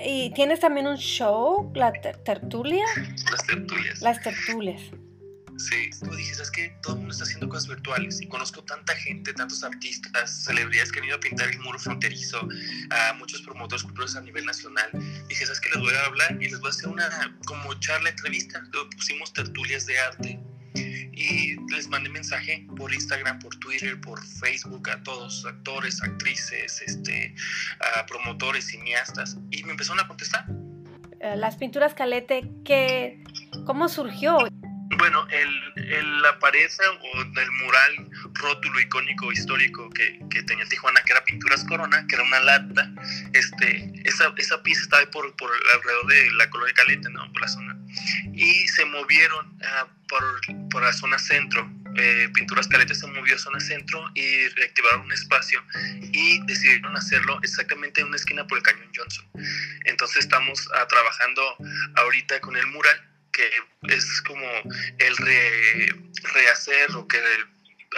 ¿Y 0.00 0.32
tienes 0.34 0.60
también 0.60 0.86
un 0.86 0.96
show, 0.96 1.70
la 1.74 1.92
tertulia? 1.92 2.84
Las 3.30 3.46
tertulias. 3.46 4.00
Las 4.00 4.22
tertulias. 4.22 4.82
Sí, 5.62 5.90
tú 6.00 6.10
dices, 6.16 6.40
es 6.40 6.50
que 6.50 6.70
todo 6.82 6.94
el 6.94 6.98
mundo 6.98 7.12
está 7.12 7.22
haciendo 7.22 7.48
cosas 7.48 7.68
virtuales 7.68 8.20
y 8.20 8.26
conozco 8.26 8.64
tanta 8.64 8.96
gente, 8.96 9.32
tantos 9.32 9.62
artistas, 9.62 10.44
celebridades 10.44 10.90
que 10.90 10.98
han 10.98 11.04
ido 11.04 11.14
a 11.14 11.20
pintar 11.20 11.48
el 11.50 11.60
muro 11.60 11.78
fronterizo, 11.78 12.48
a 12.90 13.12
muchos 13.12 13.42
promotores 13.42 13.84
culturales 13.84 14.16
a 14.16 14.22
nivel 14.22 14.44
nacional. 14.44 14.90
Dije, 15.28 15.46
¿sabes 15.46 15.60
que 15.60 15.70
Les 15.70 15.78
voy 15.78 15.94
a 15.94 16.06
hablar 16.06 16.36
y 16.40 16.48
les 16.48 16.58
voy 16.58 16.66
a 16.66 16.70
hacer 16.70 16.88
una 16.88 17.38
como 17.44 17.72
charla, 17.74 18.10
entrevista. 18.10 18.60
Luego 18.72 18.90
pusimos 18.90 19.32
tertulias 19.32 19.86
de 19.86 20.00
arte 20.00 20.40
y 21.12 21.56
les 21.70 21.86
mandé 21.86 22.10
mensaje 22.10 22.66
por 22.76 22.92
Instagram, 22.92 23.38
por 23.38 23.54
Twitter, 23.60 24.00
por 24.00 24.20
Facebook 24.24 24.90
a 24.90 25.00
todos, 25.04 25.46
actores, 25.46 26.02
actrices, 26.02 26.82
este, 26.84 27.36
a 27.96 28.04
promotores, 28.06 28.66
cineastas 28.66 29.38
y 29.52 29.62
me 29.62 29.70
empezaron 29.70 30.00
a 30.00 30.08
contestar. 30.08 30.44
Eh, 31.20 31.36
las 31.36 31.54
pinturas 31.54 31.94
Calete, 31.94 32.50
¿qué, 32.64 33.22
¿cómo 33.64 33.88
surgió? 33.88 34.38
Bueno, 35.02 35.26
el, 35.30 36.22
la 36.22 36.38
pared 36.38 36.70
o 37.00 37.22
el 37.22 37.50
mural 37.50 38.08
rótulo 38.34 38.78
icónico 38.78 39.32
histórico 39.32 39.90
que, 39.90 40.20
que, 40.30 40.44
tenía 40.44 40.64
Tijuana, 40.66 41.02
que 41.02 41.10
era 41.10 41.24
Pinturas 41.24 41.64
Corona, 41.64 42.06
que 42.06 42.14
era 42.14 42.22
una 42.22 42.38
lata, 42.38 42.88
este, 43.32 43.90
esa, 44.04 44.32
esa 44.36 44.62
pieza 44.62 44.82
estaba 44.82 45.04
por, 45.10 45.34
por 45.34 45.50
alrededor 45.74 46.06
de 46.06 46.30
la 46.34 46.48
colonia 46.50 46.72
Calete, 46.74 47.10
¿no? 47.10 47.32
Por 47.32 47.40
la 47.42 47.48
zona. 47.48 47.76
Y 48.32 48.68
se 48.68 48.84
movieron 48.84 49.48
uh, 49.48 49.88
por, 50.06 50.22
por, 50.70 50.82
la 50.84 50.92
zona 50.92 51.18
centro. 51.18 51.68
Eh, 51.96 52.28
Pinturas 52.32 52.68
Calete 52.68 52.94
se 52.94 53.08
movió 53.08 53.34
a 53.34 53.38
zona 53.38 53.58
centro 53.58 54.08
y 54.14 54.46
reactivaron 54.50 55.00
un 55.00 55.12
espacio 55.12 55.64
y 56.12 56.46
decidieron 56.46 56.96
hacerlo 56.96 57.40
exactamente 57.42 58.02
en 58.02 58.06
una 58.06 58.16
esquina 58.16 58.46
por 58.46 58.58
el 58.58 58.62
Cañón 58.62 58.88
Johnson. 58.94 59.28
Entonces 59.84 60.18
estamos 60.18 60.64
uh, 60.68 60.86
trabajando 60.86 61.42
ahorita 61.96 62.38
con 62.40 62.56
el 62.56 62.68
mural 62.68 63.11
que 63.32 63.50
es 63.94 64.22
como 64.22 64.46
el 64.98 65.16
rehacer 66.34 66.90
o 66.94 67.06
que 67.08 67.18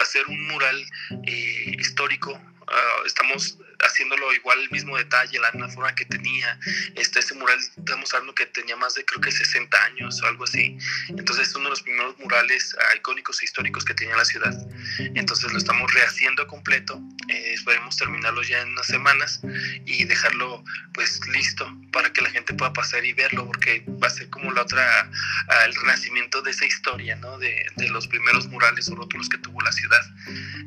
hacer 0.00 0.26
un 0.26 0.46
mural 0.48 0.84
eh, 1.26 1.76
histórico. 1.78 2.40
Ah, 2.68 3.02
estamos 3.04 3.58
haciéndolo 3.84 4.32
igual 4.32 4.60
el 4.60 4.70
mismo 4.70 4.96
detalle, 4.96 5.38
la 5.38 5.50
misma 5.52 5.68
forma 5.68 5.94
que 5.94 6.04
tenía. 6.04 6.58
Este, 6.94 7.20
ese 7.20 7.34
mural 7.34 7.58
estamos 7.58 8.12
hablando 8.12 8.34
que 8.34 8.46
tenía 8.46 8.76
más 8.76 8.94
de 8.94 9.04
creo 9.04 9.20
que 9.20 9.30
60 9.30 9.84
años 9.84 10.22
o 10.22 10.26
algo 10.26 10.44
así. 10.44 10.76
Entonces 11.08 11.48
es 11.48 11.54
uno 11.54 11.64
de 11.64 11.70
los 11.70 11.82
primeros 11.82 12.18
murales 12.18 12.76
ah, 12.80 12.96
icónicos 12.96 13.40
e 13.40 13.44
históricos 13.44 13.84
que 13.84 13.94
tenía 13.94 14.16
la 14.16 14.24
ciudad. 14.24 14.54
Entonces 14.98 15.52
lo 15.52 15.58
estamos 15.58 15.92
rehaciendo 15.92 16.46
completo. 16.46 17.00
Eh, 17.28 17.54
esperemos 17.54 17.96
terminarlo 17.96 18.42
ya 18.42 18.60
en 18.62 18.68
unas 18.68 18.86
semanas 18.86 19.40
y 19.84 20.04
dejarlo 20.04 20.64
pues 20.92 21.20
listo 21.28 21.70
para 21.92 22.12
que 22.12 22.22
la 22.22 22.30
gente 22.30 22.54
pueda 22.54 22.72
pasar 22.72 23.04
y 23.04 23.12
verlo 23.12 23.46
porque 23.46 23.84
va 24.02 24.08
a 24.08 24.10
ser 24.10 24.28
como 24.30 24.52
la 24.52 24.62
otra, 24.62 25.10
ah, 25.48 25.64
el 25.64 25.74
renacimiento 25.74 26.42
de 26.42 26.50
esa 26.50 26.64
historia, 26.64 27.16
¿no? 27.16 27.38
De, 27.38 27.64
los 27.94 28.08
primeros 28.08 28.48
murales 28.48 28.88
o 28.88 28.96
rótulos 28.96 29.28
que 29.28 29.38
tuvo 29.38 29.60
la 29.60 29.70
ciudad. 29.70 30.00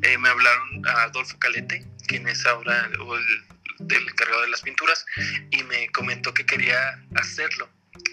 Eh, 0.02 0.16
me 0.16 0.28
hablaron 0.30 0.86
a 0.86 1.02
Adolfo 1.02 1.38
Calete, 1.38 1.84
quien 2.08 2.26
es 2.26 2.44
ahora 2.46 2.90
el, 2.90 3.86
del 3.86 4.08
encargado 4.08 4.42
de 4.42 4.48
las 4.48 4.62
pinturas, 4.62 5.06
y 5.50 5.62
me 5.62 5.88
comentó 5.90 6.34
que 6.34 6.44
quería 6.44 7.00
hacerlo. 7.14 7.68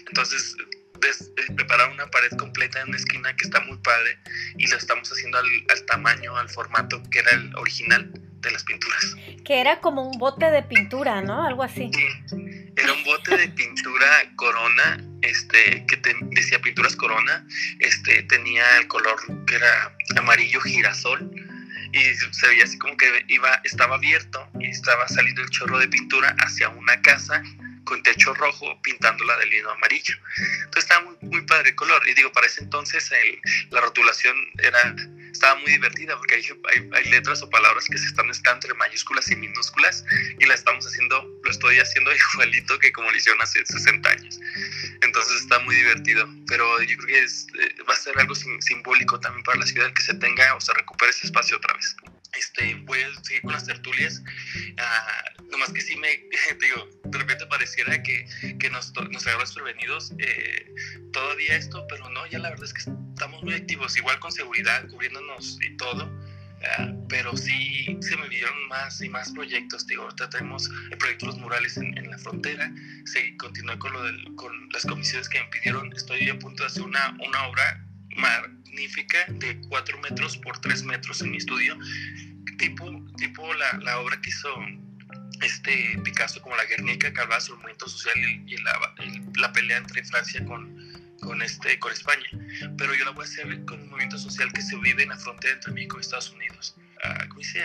Entonces, 0.06 0.56
eh, 1.02 1.52
preparar 1.54 1.90
una 1.90 2.06
pared 2.10 2.30
completa 2.38 2.80
en 2.80 2.88
una 2.88 2.96
esquina 2.96 3.34
que 3.36 3.44
está 3.44 3.60
muy 3.60 3.76
padre 3.78 4.18
y 4.56 4.66
lo 4.66 4.76
estamos 4.76 5.10
haciendo 5.10 5.38
al, 5.38 5.84
tamaño, 5.86 6.36
al 6.36 6.48
formato 6.48 7.02
que 7.10 7.20
era 7.20 7.30
el 7.32 7.54
original 7.56 8.10
de 8.40 8.50
las 8.50 8.64
pinturas. 8.64 9.14
Que 9.44 9.60
era 9.60 9.80
como 9.80 10.08
un 10.08 10.18
bote 10.18 10.50
de 10.50 10.62
pintura, 10.62 11.20
¿no? 11.22 11.44
Algo 11.44 11.62
así. 11.62 11.90
Sí, 11.92 12.36
era 12.76 12.92
un 12.92 13.04
bote 13.04 13.36
de 13.36 13.48
pintura 13.48 14.06
corona, 14.36 15.04
este, 15.22 15.84
que 15.86 16.00
decía 16.30 16.60
pinturas 16.60 16.96
corona, 16.96 17.46
este, 17.78 18.22
tenía 18.24 18.78
el 18.78 18.88
color 18.88 19.16
que 19.46 19.56
era 19.56 19.96
amarillo 20.16 20.60
girasol 20.60 21.45
y 21.96 22.14
se 22.14 22.46
veía 22.48 22.64
así 22.64 22.78
como 22.78 22.96
que 22.96 23.24
iba, 23.28 23.60
estaba 23.64 23.96
abierto 23.96 24.46
y 24.60 24.68
estaba 24.68 25.08
saliendo 25.08 25.42
el 25.42 25.50
chorro 25.50 25.78
de 25.78 25.88
pintura 25.88 26.34
hacia 26.38 26.68
una 26.68 27.00
casa 27.00 27.42
con 27.84 28.02
techo 28.02 28.34
rojo 28.34 28.78
pintándola 28.82 29.36
de 29.38 29.46
lino 29.46 29.70
amarillo. 29.70 30.14
Entonces 30.64 30.84
estaba 30.84 31.10
muy, 31.22 31.42
padre 31.42 31.70
el 31.70 31.76
color. 31.76 32.06
Y 32.06 32.14
digo, 32.14 32.30
para 32.32 32.46
ese 32.46 32.64
entonces 32.64 33.10
el, 33.12 33.40
la 33.70 33.80
rotulación 33.80 34.36
era, 34.58 34.94
estaba 35.36 35.58
muy 35.60 35.70
divertida 35.72 36.16
porque 36.16 36.36
hay, 36.36 36.42
hay, 36.92 37.04
letras 37.10 37.42
o 37.42 37.50
palabras 37.50 37.86
que 37.86 37.98
se 37.98 38.06
están 38.06 38.26
mezclando 38.26 38.66
entre 38.66 38.74
mayúsculas 38.74 39.30
y 39.30 39.36
minúsculas 39.36 40.04
y 40.38 40.46
la 40.46 40.54
estamos 40.54 40.86
haciendo, 40.86 41.22
lo 41.42 41.50
estoy 41.50 41.78
haciendo 41.78 42.10
igualito 42.32 42.78
que 42.78 42.92
como 42.92 43.10
lo 43.10 43.16
hicieron 43.16 43.40
hace 43.42 43.64
60 43.64 44.08
años. 44.08 44.40
Entonces 45.02 45.42
está 45.42 45.58
muy 45.60 45.74
divertido. 45.76 46.28
Pero 46.48 46.80
yo 46.82 46.96
creo 46.98 47.06
que 47.06 47.24
eh, 47.24 47.82
va 47.88 47.94
a 47.94 47.96
ser 47.96 48.18
algo 48.18 48.34
simbólico 48.34 49.18
también 49.20 49.42
para 49.44 49.58
la 49.58 49.66
ciudad 49.66 49.92
que 49.92 50.02
se 50.02 50.14
tenga 50.14 50.54
o 50.54 50.60
se 50.60 50.72
recupere 50.74 51.10
ese 51.10 51.26
espacio 51.26 51.56
otra 51.56 51.74
vez. 51.74 51.95
Este, 52.38 52.74
voy 52.84 53.00
a 53.00 53.22
seguir 53.22 53.42
con 53.42 53.52
las 53.52 53.64
tertulias. 53.64 54.22
Uh, 54.72 55.42
nomás 55.50 55.72
que 55.72 55.80
sí 55.80 55.96
me, 55.96 56.08
digo, 56.60 56.88
de 57.04 57.18
repente 57.18 57.46
pareciera 57.46 58.02
que, 58.02 58.26
que 58.58 58.70
nos, 58.70 58.92
nos 59.10 59.26
agarró 59.26 59.40
desprevenidos 59.40 60.12
eh, 60.18 60.74
todavía 61.12 61.56
esto, 61.56 61.86
pero 61.88 62.08
no, 62.10 62.26
ya 62.26 62.38
la 62.38 62.50
verdad 62.50 62.66
es 62.66 62.74
que 62.74 62.90
estamos 63.14 63.42
muy 63.42 63.54
activos, 63.54 63.96
igual 63.96 64.18
con 64.20 64.32
seguridad, 64.32 64.86
cubriéndonos 64.88 65.58
y 65.62 65.76
todo. 65.76 66.04
Uh, 66.56 67.06
pero 67.08 67.36
sí 67.36 67.98
se 68.00 68.16
me 68.16 68.28
vieron 68.28 68.68
más 68.68 69.00
y 69.00 69.08
más 69.08 69.30
proyectos. 69.30 69.86
Digo, 69.86 70.04
ahorita 70.04 70.30
tenemos 70.30 70.70
el 70.90 70.98
proyecto 70.98 71.26
Los 71.26 71.36
Murales 71.38 71.76
en, 71.76 71.96
en 71.98 72.10
la 72.10 72.18
frontera. 72.18 72.72
Se 73.04 73.36
continúa 73.36 73.78
con, 73.78 73.92
lo 73.92 74.02
del, 74.02 74.34
con 74.36 74.68
las 74.70 74.84
comisiones 74.84 75.28
que 75.28 75.38
me 75.38 75.46
pidieron. 75.48 75.92
Estoy 75.92 76.28
a 76.28 76.38
punto 76.38 76.62
de 76.62 76.68
hacer 76.68 76.82
una, 76.82 77.16
una 77.20 77.46
obra 77.46 77.85
magnífica 78.16 79.18
de 79.28 79.60
4 79.68 79.98
metros 80.00 80.36
por 80.38 80.58
3 80.60 80.82
metros 80.84 81.20
en 81.22 81.30
mi 81.30 81.36
estudio, 81.38 81.78
tipo, 82.58 83.04
tipo 83.16 83.54
la, 83.54 83.78
la 83.82 83.98
obra 84.00 84.20
que 84.20 84.30
hizo 84.30 84.48
este 85.42 86.00
Picasso 86.04 86.40
como 86.40 86.56
la 86.56 86.64
Guernica 86.64 87.12
que 87.12 87.20
hablaba 87.20 87.40
sobre 87.40 87.56
el 87.56 87.62
movimiento 87.62 87.88
social 87.88 88.16
y, 88.18 88.56
la, 88.58 88.94
la, 89.36 89.52
pelea 89.52 89.78
entre 89.78 90.04
Francia 90.04 90.44
con, 90.44 91.16
con, 91.20 91.42
este, 91.42 91.78
con 91.78 91.92
España. 91.92 92.26
Pero 92.78 92.94
yo 92.94 93.04
la 93.04 93.10
voy 93.10 93.24
a 93.24 93.28
hacer 93.28 93.64
con 93.64 93.80
un 93.80 93.90
movimiento 93.90 94.18
social 94.18 94.52
que 94.52 94.62
se 94.62 94.76
vive 94.76 95.02
en 95.02 95.10
la 95.10 95.18
frontera 95.18 95.54
entre 95.54 95.72
México 95.72 95.98
y 95.98 96.00
Estados 96.00 96.30
Unidos. 96.30 96.76
Uh, 97.04 97.28
¿Cómo 97.28 97.40
dice? 97.40 97.62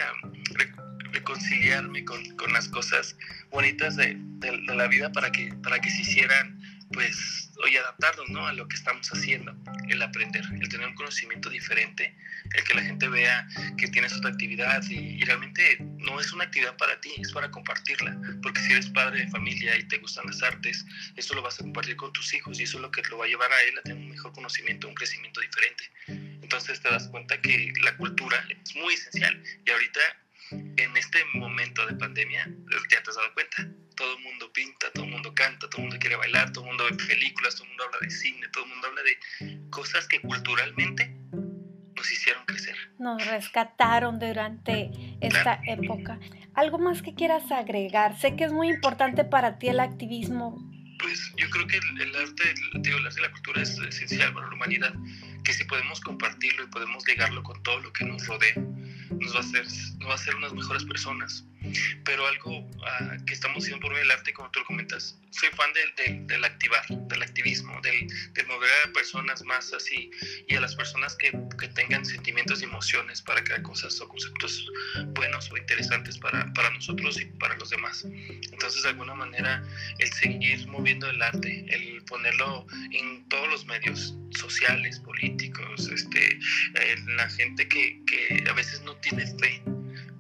reconciliarme 1.13 2.05
con, 2.05 2.23
con, 2.37 2.53
las 2.53 2.69
cosas 2.69 3.17
bonitas 3.49 3.97
de, 3.97 4.15
de, 4.15 4.51
de, 4.65 4.75
la 4.75 4.87
vida 4.87 5.11
para 5.11 5.29
que, 5.29 5.53
para 5.61 5.77
que 5.79 5.89
se 5.89 6.03
hicieran 6.03 6.60
pues 6.93 7.51
hoy 7.63 7.77
adaptarnos 7.77 8.29
¿no? 8.29 8.47
a 8.47 8.53
lo 8.53 8.67
que 8.67 8.75
estamos 8.75 9.07
haciendo, 9.09 9.55
el 9.89 10.01
aprender, 10.01 10.43
el 10.59 10.69
tener 10.69 10.87
un 10.87 10.95
conocimiento 10.95 11.49
diferente, 11.49 12.15
el 12.53 12.63
que 12.63 12.73
la 12.73 12.81
gente 12.81 13.07
vea 13.07 13.47
que 13.77 13.87
tienes 13.87 14.13
otra 14.13 14.31
actividad 14.31 14.83
y, 14.89 15.23
realmente 15.23 15.77
no 15.97 16.19
es 16.19 16.33
una 16.33 16.45
actividad 16.45 16.75
para 16.77 16.99
ti, 16.99 17.13
es 17.19 17.31
para 17.31 17.49
compartirla, 17.51 18.17
porque 18.41 18.59
si 18.61 18.73
eres 18.73 18.89
padre 18.89 19.19
de 19.19 19.27
familia 19.29 19.77
y 19.77 19.83
te 19.83 19.97
gustan 19.99 20.25
las 20.25 20.41
artes, 20.41 20.85
eso 21.15 21.35
lo 21.35 21.41
vas 21.41 21.59
a 21.59 21.63
compartir 21.63 21.95
con 21.95 22.11
tus 22.11 22.33
hijos 22.33 22.59
y 22.59 22.63
eso 22.63 22.77
es 22.77 22.81
lo 22.81 22.91
que 22.91 23.03
lo 23.03 23.19
va 23.19 23.25
a 23.25 23.27
llevar 23.27 23.51
a 23.51 23.61
él 23.63 23.77
a 23.77 23.81
tener 23.83 23.99
un 23.99 24.09
mejor 24.09 24.33
conocimiento, 24.33 24.87
un 24.87 24.95
crecimiento 24.95 25.39
diferente. 25.41 25.83
Entonces 26.07 26.81
te 26.81 26.89
das 26.89 27.07
cuenta 27.07 27.39
que 27.39 27.71
la 27.83 27.95
cultura 27.97 28.43
es 28.49 28.75
muy 28.75 28.93
esencial 28.93 29.41
y 29.65 29.69
ahorita 29.69 29.99
en 30.51 30.97
este 30.97 31.23
momento 31.33 31.85
de 31.85 31.95
pandemia 31.95 32.47
ya 32.89 33.03
te 33.03 33.09
has 33.09 33.15
dado 33.15 33.33
cuenta 33.33 33.67
todo 33.95 34.17
el 34.17 34.23
mundo 34.23 34.51
pinta, 34.51 34.91
todo 34.93 35.05
el 35.05 35.11
mundo 35.11 35.33
canta, 35.33 35.69
todo 35.69 35.77
el 35.77 35.83
mundo 35.83 35.97
quiere 35.99 36.15
bailar, 36.15 36.51
todo 36.51 36.63
el 36.63 36.69
mundo 36.69 36.85
ve 36.85 36.97
películas, 37.05 37.55
todo 37.55 37.65
el 37.65 37.69
mundo 37.69 37.83
habla 37.85 37.99
de 38.01 38.09
cine, 38.09 38.47
todo 38.51 38.63
el 38.63 38.69
mundo 38.71 38.87
habla 38.87 39.01
de 39.03 39.69
cosas 39.69 40.07
que 40.07 40.19
culturalmente 40.21 41.15
nos 41.95 42.11
hicieron 42.11 42.43
crecer. 42.45 42.75
Nos 42.97 43.25
rescataron 43.27 44.19
durante 44.19 44.89
esta 45.21 45.61
época. 45.67 46.19
¿Algo 46.55 46.79
más 46.79 47.01
que 47.01 47.13
quieras 47.13 47.51
agregar? 47.51 48.19
Sé 48.19 48.35
que 48.35 48.45
es 48.45 48.51
muy 48.51 48.69
importante 48.69 49.23
para 49.23 49.59
ti 49.59 49.69
el 49.69 49.79
activismo. 49.79 50.57
Pues 50.99 51.33
yo 51.37 51.49
creo 51.49 51.67
que 51.67 51.77
el, 51.77 52.15
arte, 52.15 52.43
el, 52.43 52.87
el 52.87 53.05
arte 53.05 53.19
y 53.19 53.21
la 53.21 53.31
cultura 53.31 53.61
es 53.61 53.77
esencial 53.77 54.33
para 54.33 54.47
la 54.47 54.53
humanidad, 54.53 54.93
que 55.43 55.53
si 55.53 55.63
podemos 55.63 55.99
compartirlo 56.01 56.63
y 56.63 56.67
podemos 56.67 57.07
ligarlo 57.07 57.41
con 57.43 57.61
todo 57.63 57.79
lo 57.79 57.93
que 57.93 58.05
nos 58.05 58.25
rodea, 58.27 58.53
nos 59.19 59.33
va 59.33 59.37
a 59.37 59.41
hacer, 59.41 59.65
nos 59.99 60.07
va 60.07 60.11
a 60.11 60.15
hacer 60.15 60.35
unas 60.35 60.53
mejores 60.53 60.83
personas 60.85 61.45
pero 62.03 62.27
algo 62.27 62.59
uh, 62.59 63.25
que 63.25 63.33
estamos 63.33 63.63
haciendo 63.63 63.81
por 63.81 63.95
del 63.95 64.09
arte, 64.11 64.33
como 64.33 64.49
tú 64.51 64.59
lo 64.59 64.65
comentas, 64.65 65.17
soy 65.29 65.49
fan 65.49 65.71
del, 65.73 65.95
del, 65.95 66.27
del 66.27 66.43
activar, 66.43 66.85
del 66.87 67.21
activismo, 67.21 67.79
del, 67.81 68.07
del, 68.33 68.47
mover 68.47 68.69
a 68.85 68.93
personas 68.93 69.43
más 69.43 69.71
así 69.73 70.11
y 70.47 70.55
a 70.55 70.61
las 70.61 70.75
personas 70.75 71.15
que, 71.15 71.31
que, 71.59 71.67
tengan 71.69 72.05
sentimientos 72.05 72.61
y 72.61 72.65
emociones 72.65 73.21
para 73.21 73.43
crear 73.43 73.61
cosas 73.61 73.99
o 74.01 74.07
conceptos 74.07 74.67
buenos 75.15 75.51
o 75.51 75.57
interesantes 75.57 76.17
para, 76.17 76.51
para 76.53 76.69
nosotros 76.71 77.19
y 77.19 77.25
para 77.25 77.55
los 77.57 77.69
demás. 77.69 78.05
Entonces, 78.05 78.83
de 78.83 78.89
alguna 78.89 79.13
manera, 79.13 79.63
el 79.99 80.11
seguir 80.13 80.67
moviendo 80.67 81.09
el 81.09 81.21
arte, 81.21 81.65
el 81.69 82.03
ponerlo 82.03 82.65
en 82.91 83.27
todos 83.29 83.47
los 83.49 83.65
medios 83.65 84.15
sociales, 84.31 84.99
políticos, 84.99 85.87
este, 85.87 86.39
la 87.15 87.29
gente 87.29 87.67
que, 87.67 88.01
que 88.05 88.43
a 88.49 88.53
veces 88.53 88.81
no 88.81 88.95
tiene 88.97 89.25
fe 89.37 89.63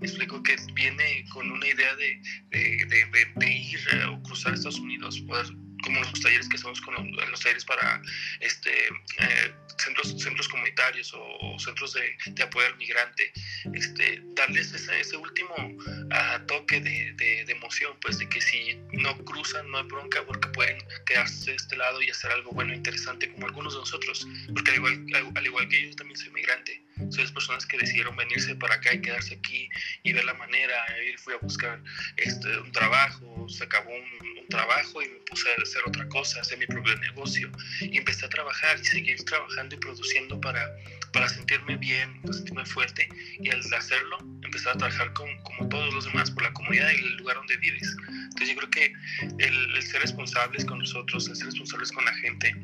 explico 0.01 0.41
que 0.43 0.55
viene 0.73 1.25
con 1.31 1.49
una 1.51 1.67
idea 1.67 1.95
de, 1.95 2.21
de, 2.49 3.51
ir 3.51 3.79
o 4.09 4.21
cruzar 4.23 4.53
Estados 4.53 4.79
Unidos, 4.79 5.19
poder 5.21 5.47
como 5.83 5.99
los 5.99 6.21
talleres 6.21 6.47
que 6.47 6.57
hacemos 6.57 6.79
con 6.81 6.93
los, 6.93 7.41
talleres 7.41 7.65
para 7.65 8.01
este, 8.39 8.87
eh, 9.19 9.53
centros, 9.77 10.15
centros 10.21 10.47
comunitarios 10.47 11.11
o, 11.13 11.57
centros 11.59 11.93
de, 11.93 12.43
apoyo 12.43 12.67
al 12.67 12.77
migrante, 12.77 13.31
este, 13.73 14.21
darles 14.35 14.73
ese, 14.73 14.99
ese 14.99 15.17
último 15.17 15.55
uh, 15.57 16.45
toque 16.45 16.81
de, 16.81 17.45
emoción, 17.51 17.97
pues 18.01 18.17
de 18.17 18.29
que 18.29 18.41
si 18.41 18.79
no 18.93 19.17
cruzan 19.25 19.69
no 19.69 19.79
hay 19.79 19.83
bronca 19.83 20.23
porque 20.25 20.47
pueden 20.49 20.77
quedarse 21.05 21.51
de 21.51 21.57
este 21.57 21.75
lado 21.75 22.01
y 22.01 22.09
hacer 22.09 22.31
algo 22.31 22.51
bueno 22.51 22.73
e 22.73 22.77
interesante 22.77 23.29
como 23.31 23.47
algunos 23.47 23.73
de 23.73 23.79
nosotros, 23.79 24.27
porque 24.53 24.71
al 24.71 24.77
igual, 24.77 25.05
al, 25.15 25.31
al 25.35 25.45
igual 25.45 25.67
que 25.67 25.89
yo 25.89 25.95
también 25.95 26.17
soy 26.17 26.29
migrante, 26.31 26.81
soy 27.09 27.27
personas 27.31 27.65
que 27.65 27.77
decidieron 27.77 28.15
venirse 28.15 28.55
para 28.55 28.75
acá 28.75 28.93
y 28.93 29.01
quedarse 29.01 29.35
aquí 29.35 29.69
y 30.03 30.13
ver 30.13 30.25
la 30.25 30.33
manera, 30.33 30.75
ir 31.03 31.17
fui 31.19 31.33
a 31.33 31.37
buscar 31.37 31.81
este, 32.17 32.57
un 32.59 32.71
trabajo, 32.71 33.47
se 33.49 33.63
acabó 33.63 33.89
un, 33.89 34.39
un 34.39 34.47
trabajo 34.49 35.01
y 35.01 35.09
me 35.09 35.19
puse 35.21 35.49
a 35.49 35.61
hacer 35.61 35.81
otra 35.85 36.07
cosa, 36.09 36.41
hacer 36.41 36.57
mi 36.57 36.67
propio 36.67 36.95
negocio 36.97 37.51
y 37.79 37.97
empecé 37.97 38.25
a 38.25 38.29
trabajar 38.29 38.79
y 38.79 38.85
seguir 38.85 39.23
trabajando 39.25 39.75
y 39.75 39.79
produciendo 39.79 40.39
para, 40.39 40.69
para 41.13 41.29
sentirme 41.29 41.77
bien, 41.77 42.21
para 42.21 42.33
sentirme 42.33 42.65
fuerte 42.65 43.09
y 43.39 43.49
al 43.49 43.61
hacerlo 43.73 44.17
empezar 44.43 44.75
a 44.75 44.77
trabajar 44.77 45.13
con, 45.13 45.29
como 45.43 45.69
todos 45.69 45.93
los 45.93 46.05
demás 46.05 46.29
por 46.31 46.43
la 46.43 46.53
comunidad 46.53 46.89
y 46.91 46.95
el 46.95 47.17
lugar 47.17 47.37
donde 47.37 47.57
vives. 47.57 47.95
Entonces 48.09 48.49
yo 48.49 48.55
creo 48.57 48.69
que 48.69 48.93
el, 49.39 49.75
el 49.75 49.83
ser 49.83 50.01
responsables 50.01 50.65
con 50.65 50.79
nosotros, 50.79 51.27
el 51.27 51.35
ser 51.35 51.47
responsables 51.47 51.91
con 51.91 52.05
la 52.05 52.13
gente, 52.15 52.55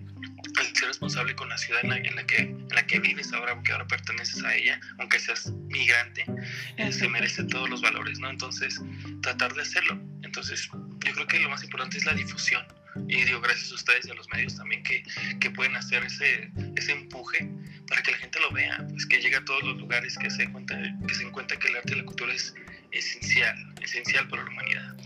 el 0.59 0.75
ser 0.75 0.87
responsable 0.87 1.35
con 1.35 1.49
la 1.49 1.57
ciudad 1.57 1.81
en 1.83 1.89
la, 1.89 1.97
en 1.97 2.15
la, 2.15 2.25
que, 2.25 2.37
en 2.37 2.69
la 2.69 2.85
que 2.85 2.99
vives 2.99 3.31
ahora, 3.33 3.55
porque 3.55 3.71
ahora 3.71 3.87
perteneces 3.87 4.43
a 4.43 4.55
ella, 4.55 4.79
aunque 4.99 5.19
seas 5.19 5.51
migrante, 5.67 6.25
eh, 6.77 6.91
se 6.91 7.07
merece 7.07 7.43
todos 7.43 7.69
los 7.69 7.81
valores, 7.81 8.19
¿no? 8.19 8.29
Entonces, 8.29 8.81
tratar 9.21 9.53
de 9.53 9.61
hacerlo. 9.61 9.99
Entonces, 10.23 10.69
yo 10.71 11.13
creo 11.13 11.27
que 11.27 11.39
lo 11.39 11.49
más 11.49 11.63
importante 11.63 11.97
es 11.97 12.05
la 12.05 12.13
difusión. 12.13 12.65
Y 13.07 13.23
digo, 13.23 13.39
gracias 13.41 13.71
a 13.71 13.75
ustedes 13.75 14.07
y 14.07 14.11
a 14.11 14.15
los 14.15 14.27
medios 14.29 14.55
también 14.55 14.81
que, 14.83 15.03
que 15.39 15.51
pueden 15.51 15.75
hacer 15.75 16.03
ese, 16.03 16.51
ese 16.75 16.91
empuje 16.91 17.49
para 17.87 18.01
que 18.01 18.11
la 18.11 18.17
gente 18.17 18.39
lo 18.39 18.51
vea, 18.51 18.85
pues 18.89 19.05
que 19.05 19.21
llegue 19.21 19.35
a 19.37 19.45
todos 19.45 19.63
los 19.63 19.77
lugares, 19.77 20.17
que 20.17 20.29
se, 20.29 20.51
cuenta, 20.51 20.77
que 21.07 21.13
se 21.13 21.23
encuentre 21.23 21.57
que 21.59 21.69
el 21.69 21.77
arte 21.77 21.93
y 21.93 21.97
la 21.97 22.05
cultura 22.05 22.33
es 22.33 22.53
esencial, 22.91 23.55
esencial 23.81 24.27
para 24.27 24.43
la 24.43 24.49
humanidad. 24.49 24.97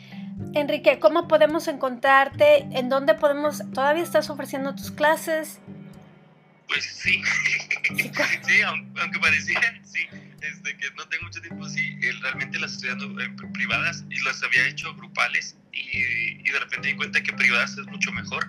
Enrique, 0.53 0.99
¿cómo 0.99 1.27
podemos 1.27 1.67
encontrarte? 1.67 2.67
¿En 2.71 2.89
dónde 2.89 3.13
podemos? 3.13 3.61
¿Todavía 3.73 4.03
estás 4.03 4.29
ofreciendo 4.29 4.75
tus 4.75 4.91
clases? 4.91 5.59
Pues 6.67 6.83
sí, 6.83 7.21
sí, 7.97 8.61
aunque 8.65 9.19
pareciera, 9.19 9.79
sí, 9.83 10.07
desde 10.39 10.77
que 10.77 10.91
no 10.97 11.07
tengo 11.07 11.25
mucho 11.25 11.41
tiempo, 11.41 11.67
sí, 11.67 11.99
realmente 12.21 12.59
las 12.59 12.73
estoy 12.73 12.89
dando 12.89 13.21
en 13.21 13.35
privadas 13.53 14.03
y 14.09 14.23
las 14.23 14.41
había 14.43 14.67
hecho 14.67 14.93
grupales 14.95 15.57
y, 15.73 16.39
y 16.39 16.51
de 16.51 16.59
repente 16.59 16.89
di 16.89 16.95
cuenta 16.95 17.21
que 17.21 17.33
privadas 17.33 17.77
es 17.77 17.85
mucho 17.87 18.11
mejor 18.11 18.47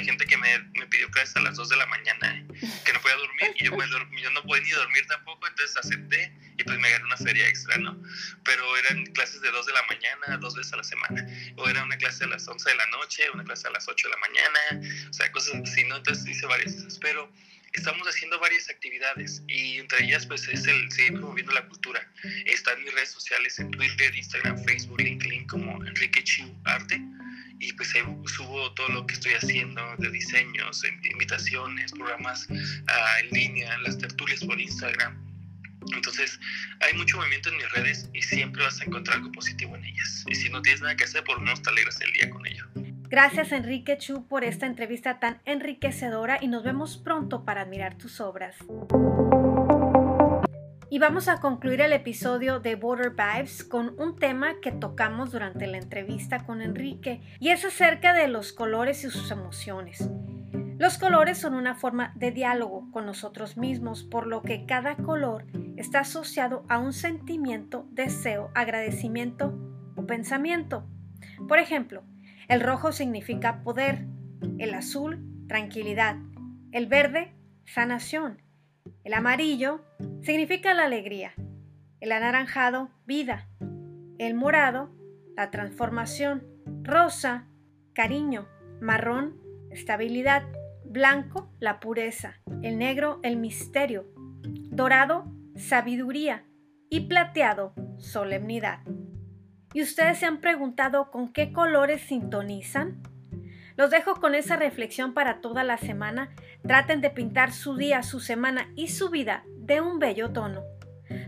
hay 0.00 0.06
gente 0.06 0.24
que 0.24 0.36
me, 0.38 0.58
me, 0.74 0.86
pidió 0.86 1.10
clases 1.10 1.36
a 1.36 1.40
las 1.40 1.56
2 1.56 1.68
de 1.68 1.76
la 1.76 1.86
mañana, 1.86 2.34
¿eh? 2.34 2.46
que 2.84 2.92
no 2.92 3.00
podía 3.02 3.16
dormir, 3.16 3.54
y 3.56 3.64
yo, 3.64 3.72
pues, 3.72 3.90
yo, 4.22 4.30
no 4.30 4.42
podía 4.42 4.62
ni 4.62 4.70
dormir 4.70 5.06
tampoco, 5.06 5.46
entonces 5.46 5.76
acepté 5.76 6.32
y 6.56 6.64
pues 6.64 6.78
me 6.78 6.90
gané 6.90 7.04
una 7.04 7.16
feria 7.16 7.46
extra, 7.46 7.76
¿no? 7.76 8.02
Pero 8.44 8.76
eran 8.78 9.04
clases 9.06 9.40
de 9.42 9.50
2 9.50 9.66
de 9.66 9.72
la 9.72 9.82
mañana, 9.88 10.36
dos 10.38 10.56
veces 10.56 10.72
a 10.72 10.76
la 10.78 10.84
semana, 10.84 11.26
o 11.56 11.68
era 11.68 11.84
una 11.84 11.96
clase 11.98 12.24
a 12.24 12.28
las 12.28 12.48
11 12.48 12.68
de 12.68 12.76
la 12.76 12.86
noche, 12.88 13.30
una 13.32 13.44
clase 13.44 13.68
a 13.68 13.70
las 13.70 13.88
8 13.88 14.08
de 14.08 14.14
la 14.14 14.20
mañana, 14.20 15.08
o 15.08 15.12
sea, 15.12 15.30
cosas 15.32 15.60
así, 15.62 15.84
¿no? 15.84 15.96
Entonces 15.96 16.26
hice 16.26 16.46
varias 16.46 16.74
cosas, 16.74 16.98
pero 16.98 17.30
estamos 17.72 18.06
haciendo 18.08 18.40
varias 18.40 18.68
actividades 18.68 19.42
y 19.46 19.78
entre 19.78 20.04
ellas 20.04 20.26
pues 20.26 20.48
es 20.48 20.66
el 20.66 20.90
seguir 20.90 21.12
promoviendo 21.12 21.52
la 21.52 21.66
cultura. 21.66 22.10
Está 22.46 22.72
en 22.72 22.84
mis 22.84 22.94
redes 22.94 23.10
sociales, 23.10 23.58
en 23.58 23.70
Twitter, 23.70 24.14
Instagram, 24.14 24.64
Facebook, 24.64 25.00
LinkedIn 25.00 25.46
como 25.46 25.84
Enrique 25.84 26.24
Chiu 26.24 26.52
Arte 26.64 27.00
y 27.60 27.72
pues 27.74 27.94
ahí 27.94 28.02
subo 28.26 28.72
todo 28.72 28.88
lo 28.88 29.06
que 29.06 29.14
estoy 29.14 29.34
haciendo 29.34 29.82
de 29.98 30.10
diseños, 30.10 30.82
invitaciones, 31.12 31.92
programas 31.92 32.48
uh, 32.48 32.54
en 33.22 33.30
línea, 33.30 33.78
las 33.78 33.98
tertulias 33.98 34.42
por 34.42 34.58
Instagram. 34.58 35.16
Entonces, 35.94 36.40
hay 36.80 36.96
mucho 36.96 37.18
movimiento 37.18 37.50
en 37.50 37.56
mis 37.56 37.70
redes 37.72 38.08
y 38.12 38.22
siempre 38.22 38.62
vas 38.62 38.80
a 38.80 38.84
encontrar 38.84 39.18
algo 39.18 39.32
positivo 39.32 39.76
en 39.76 39.84
ellas. 39.84 40.24
Y 40.28 40.34
si 40.34 40.48
no 40.48 40.60
tienes 40.62 40.80
nada 40.80 40.96
que 40.96 41.04
hacer, 41.04 41.22
por 41.24 41.36
lo 41.36 41.42
menos 41.42 41.62
te 41.62 41.70
alegras 41.70 42.00
el 42.00 42.12
día 42.12 42.30
con 42.30 42.46
ello. 42.46 42.66
Gracias 43.08 43.52
Enrique 43.52 43.98
Chu 43.98 44.26
por 44.28 44.44
esta 44.44 44.66
entrevista 44.66 45.18
tan 45.18 45.40
enriquecedora 45.44 46.38
y 46.40 46.48
nos 46.48 46.62
vemos 46.62 46.96
pronto 46.96 47.44
para 47.44 47.62
admirar 47.62 47.98
tus 47.98 48.20
obras. 48.20 48.56
Y 50.92 50.98
vamos 50.98 51.28
a 51.28 51.38
concluir 51.38 51.82
el 51.82 51.92
episodio 51.92 52.58
de 52.58 52.74
Border 52.74 53.10
Vibes 53.10 53.62
con 53.62 53.94
un 54.00 54.16
tema 54.16 54.60
que 54.60 54.72
tocamos 54.72 55.30
durante 55.30 55.68
la 55.68 55.78
entrevista 55.78 56.44
con 56.44 56.60
Enrique 56.60 57.20
y 57.38 57.50
es 57.50 57.64
acerca 57.64 58.12
de 58.12 58.26
los 58.26 58.52
colores 58.52 59.04
y 59.04 59.10
sus 59.10 59.30
emociones. 59.30 60.10
Los 60.78 60.98
colores 60.98 61.38
son 61.38 61.54
una 61.54 61.76
forma 61.76 62.12
de 62.16 62.32
diálogo 62.32 62.90
con 62.90 63.06
nosotros 63.06 63.56
mismos, 63.56 64.02
por 64.02 64.26
lo 64.26 64.42
que 64.42 64.66
cada 64.66 64.96
color 64.96 65.46
está 65.76 66.00
asociado 66.00 66.64
a 66.68 66.80
un 66.80 66.92
sentimiento, 66.92 67.86
deseo, 67.92 68.50
agradecimiento 68.56 69.56
o 69.94 70.08
pensamiento. 70.08 70.88
Por 71.46 71.60
ejemplo, 71.60 72.02
el 72.48 72.60
rojo 72.60 72.90
significa 72.90 73.62
poder, 73.62 74.08
el 74.58 74.74
azul, 74.74 75.24
tranquilidad, 75.46 76.16
el 76.72 76.86
verde, 76.88 77.32
sanación, 77.64 78.42
el 79.04 79.14
amarillo 79.14 79.84
significa 80.22 80.74
la 80.74 80.84
alegría, 80.84 81.32
el 82.00 82.12
anaranjado, 82.12 82.90
vida, 83.06 83.48
el 84.18 84.34
morado, 84.34 84.90
la 85.36 85.50
transformación, 85.50 86.46
rosa, 86.82 87.48
cariño, 87.94 88.46
marrón, 88.80 89.40
estabilidad, 89.70 90.42
blanco, 90.84 91.50
la 91.60 91.80
pureza, 91.80 92.40
el 92.62 92.78
negro, 92.78 93.20
el 93.22 93.36
misterio, 93.36 94.06
dorado, 94.70 95.32
sabiduría 95.56 96.44
y 96.88 97.08
plateado, 97.08 97.74
solemnidad. 97.98 98.80
¿Y 99.72 99.82
ustedes 99.82 100.18
se 100.18 100.26
han 100.26 100.40
preguntado 100.40 101.10
con 101.10 101.32
qué 101.32 101.52
colores 101.52 102.02
sintonizan? 102.02 103.02
Los 103.80 103.88
dejo 103.88 104.16
con 104.16 104.34
esa 104.34 104.56
reflexión 104.56 105.14
para 105.14 105.40
toda 105.40 105.64
la 105.64 105.78
semana. 105.78 106.28
Traten 106.62 107.00
de 107.00 107.08
pintar 107.08 107.50
su 107.50 107.76
día, 107.76 108.02
su 108.02 108.20
semana 108.20 108.68
y 108.76 108.88
su 108.88 109.08
vida 109.08 109.42
de 109.56 109.80
un 109.80 109.98
bello 109.98 110.32
tono. 110.32 110.64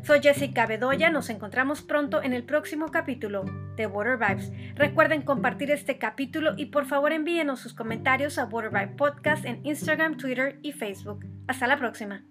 Soy 0.02 0.20
Jessica 0.20 0.66
Bedoya, 0.66 1.08
nos 1.08 1.30
encontramos 1.30 1.80
pronto 1.80 2.22
en 2.22 2.34
el 2.34 2.44
próximo 2.44 2.90
capítulo 2.90 3.46
de 3.74 3.86
Water 3.86 4.18
Vibes. 4.18 4.52
Recuerden 4.74 5.22
compartir 5.22 5.70
este 5.70 5.96
capítulo 5.96 6.52
y 6.58 6.66
por 6.66 6.84
favor 6.84 7.12
envíenos 7.12 7.58
sus 7.58 7.72
comentarios 7.72 8.36
a 8.36 8.44
Water 8.44 8.70
Vibe 8.70 8.96
Podcast 8.98 9.46
en 9.46 9.64
Instagram, 9.64 10.18
Twitter 10.18 10.58
y 10.60 10.72
Facebook. 10.72 11.24
Hasta 11.48 11.66
la 11.66 11.78
próxima. 11.78 12.22